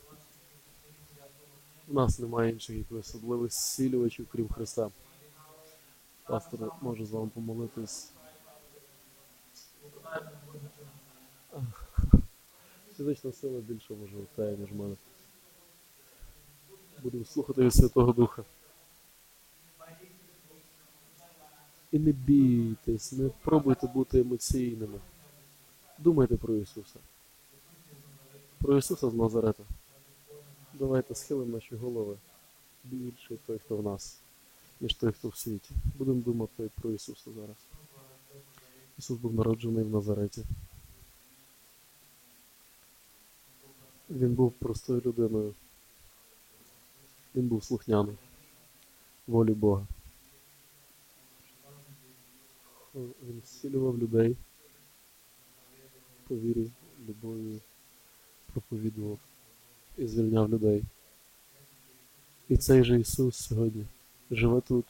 У 1.88 1.94
нас 1.94 2.20
немає 2.20 2.52
інших 2.52 2.78
якихось 2.78 3.16
особливих 3.16 3.54
зцілювачів, 3.54 4.28
крім 4.32 4.50
Христа. 4.50 4.90
Пастор 6.28 6.72
може 6.82 7.06
з 7.06 7.12
вами 7.12 7.30
помолитись. 7.34 8.12
Фізична 12.98 13.32
сила 13.32 13.60
більше 13.60 13.94
може 13.94 14.18
втає, 14.18 14.58
ніж 14.58 14.72
мене. 14.72 14.96
Будемо 17.04 17.26
слухати 17.26 17.72
Святого 17.72 18.14
Духа. 18.14 18.44
І 21.92 22.00
не 22.00 22.12
бійтесь, 22.12 23.12
не 23.12 23.30
пробуйте 23.30 23.88
бути 23.88 24.20
емоційними. 24.20 25.00
Думайте 25.98 26.38
про 26.38 26.56
Ісуса. 26.56 27.00
Про 28.58 28.78
Ісуса 28.78 29.10
з 29.10 29.14
Назарета. 29.14 29.64
Давайте 30.74 31.16
схилимо 31.16 31.52
наші 31.52 31.76
голови. 31.76 32.18
Більше 32.84 33.38
той, 33.48 33.60
хто 33.60 33.78
в 33.78 33.84
нас, 33.84 34.20
ніж 34.82 34.94
той, 34.94 35.12
хто 35.12 35.28
в 35.28 35.36
світі. 35.36 35.72
Будемо 35.98 36.22
думати 36.22 36.70
про 36.82 36.92
Ісуса 36.92 37.32
зараз. 37.32 37.58
Ісус 38.98 39.20
був 39.20 39.34
народжений 39.34 39.84
в 39.84 39.90
Назареті. 39.90 40.44
Він 44.10 44.34
був 44.34 44.52
простою 44.52 45.02
людиною. 45.06 45.54
Він 47.36 47.48
був 47.48 47.64
слухняний 47.64 48.16
волі 49.28 49.54
Бога. 49.54 49.88
Він 52.96 53.42
зцілював 53.46 53.98
людей 53.98 54.36
по 56.28 56.36
вірі, 56.36 56.72
любові, 57.08 57.60
проповідував 58.54 59.20
і 59.98 60.08
звільняв 60.08 60.50
людей. 60.50 60.84
І 62.50 62.58
цей 62.58 62.84
же 62.84 63.00
Ісус 63.00 63.36
сьогодні 63.36 63.86
живе 64.32 64.62
тут, 64.62 64.86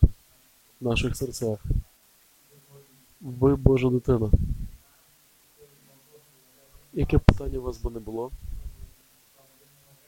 в 0.81 0.85
наших 0.85 1.15
серцях. 1.15 1.59
Ви 3.21 3.55
Божа 3.55 3.89
дитина. 3.89 4.31
Яке 6.93 7.17
питання 7.17 7.59
у 7.59 7.61
вас 7.61 7.77
би 7.77 7.91
не 7.91 7.99
було? 7.99 8.31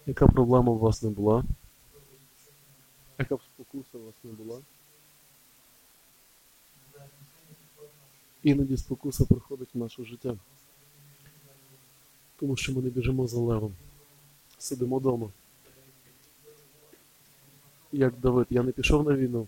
Яка 0.06 0.28
проблема 0.28 0.72
у 0.72 0.78
вас 0.78 1.04
не 1.04 1.10
була? 1.10 1.44
Яка 3.20 3.36
б 3.36 3.42
спокуса 3.42 3.98
у 3.98 4.06
вас 4.06 4.16
не 4.24 4.32
була? 4.32 4.60
Іноді 8.44 8.78
спокуса 8.78 9.26
приходить 9.26 9.70
в 9.74 9.78
наше 9.78 10.06
життя. 10.06 10.38
Тому 12.36 12.56
що 12.56 12.74
ми 12.74 12.82
не 12.82 12.90
біжимо 12.90 13.28
за 13.28 13.40
левом. 13.40 13.76
Сидимо 14.58 14.98
вдома. 14.98 15.30
Як 17.92 18.20
Давид, 18.20 18.48
я 18.50 18.64
не 18.64 18.72
пішов 18.72 19.10
на 19.10 19.16
війну, 19.16 19.48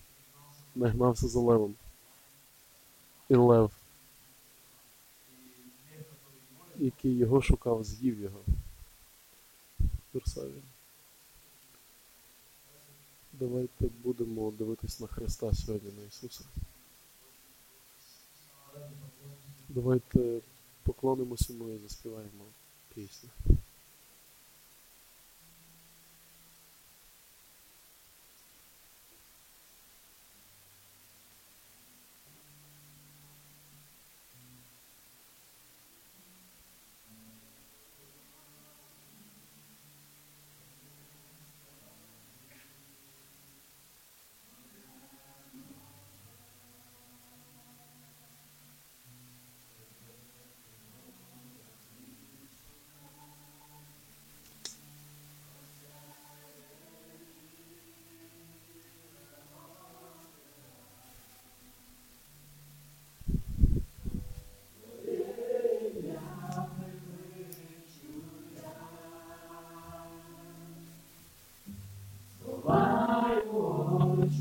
не 0.75 0.87
гнався 0.87 1.27
за 1.27 1.39
левом. 1.39 1.75
І 3.29 3.35
лев, 3.35 3.71
який 6.77 7.17
його 7.17 7.41
шукав, 7.41 7.83
з'їв 7.83 8.19
його. 8.19 8.39
Версаві. 10.13 10.61
Давайте 13.33 13.85
будемо 14.03 14.51
дивитись 14.51 14.99
на 14.99 15.07
Христа 15.07 15.53
сьогодні, 15.53 15.91
на 15.97 16.07
Ісуса. 16.07 16.43
Давайте 19.75 20.39
поклонимося 20.83 21.53
ми 21.53 21.75
і 21.75 21.79
заспіваємо 21.79 22.45
пісню. 22.95 23.29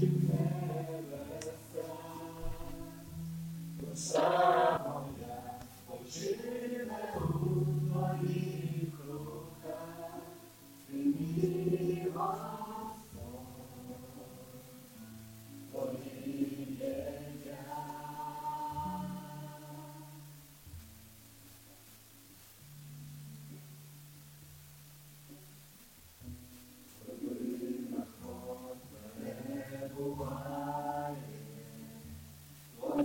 You. 0.01 0.72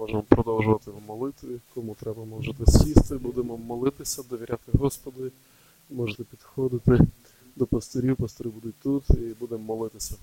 можемо 0.00 0.22
продовжувати 0.22 0.90
в 0.90 1.08
молитві. 1.08 1.60
Кому 1.74 1.94
треба, 1.94 2.24
можете 2.24 2.66
сісти, 2.66 3.16
будемо 3.16 3.56
молитися, 3.56 4.22
довіряти 4.30 4.78
Господу. 4.78 5.30
Можете 5.90 6.24
підходити 6.24 6.98
до 7.56 7.66
пастирів, 7.66 8.16
пастири 8.16 8.50
будуть 8.50 8.74
тут 8.82 9.10
і 9.10 9.34
будемо 9.40 9.64
молитися. 9.64 10.14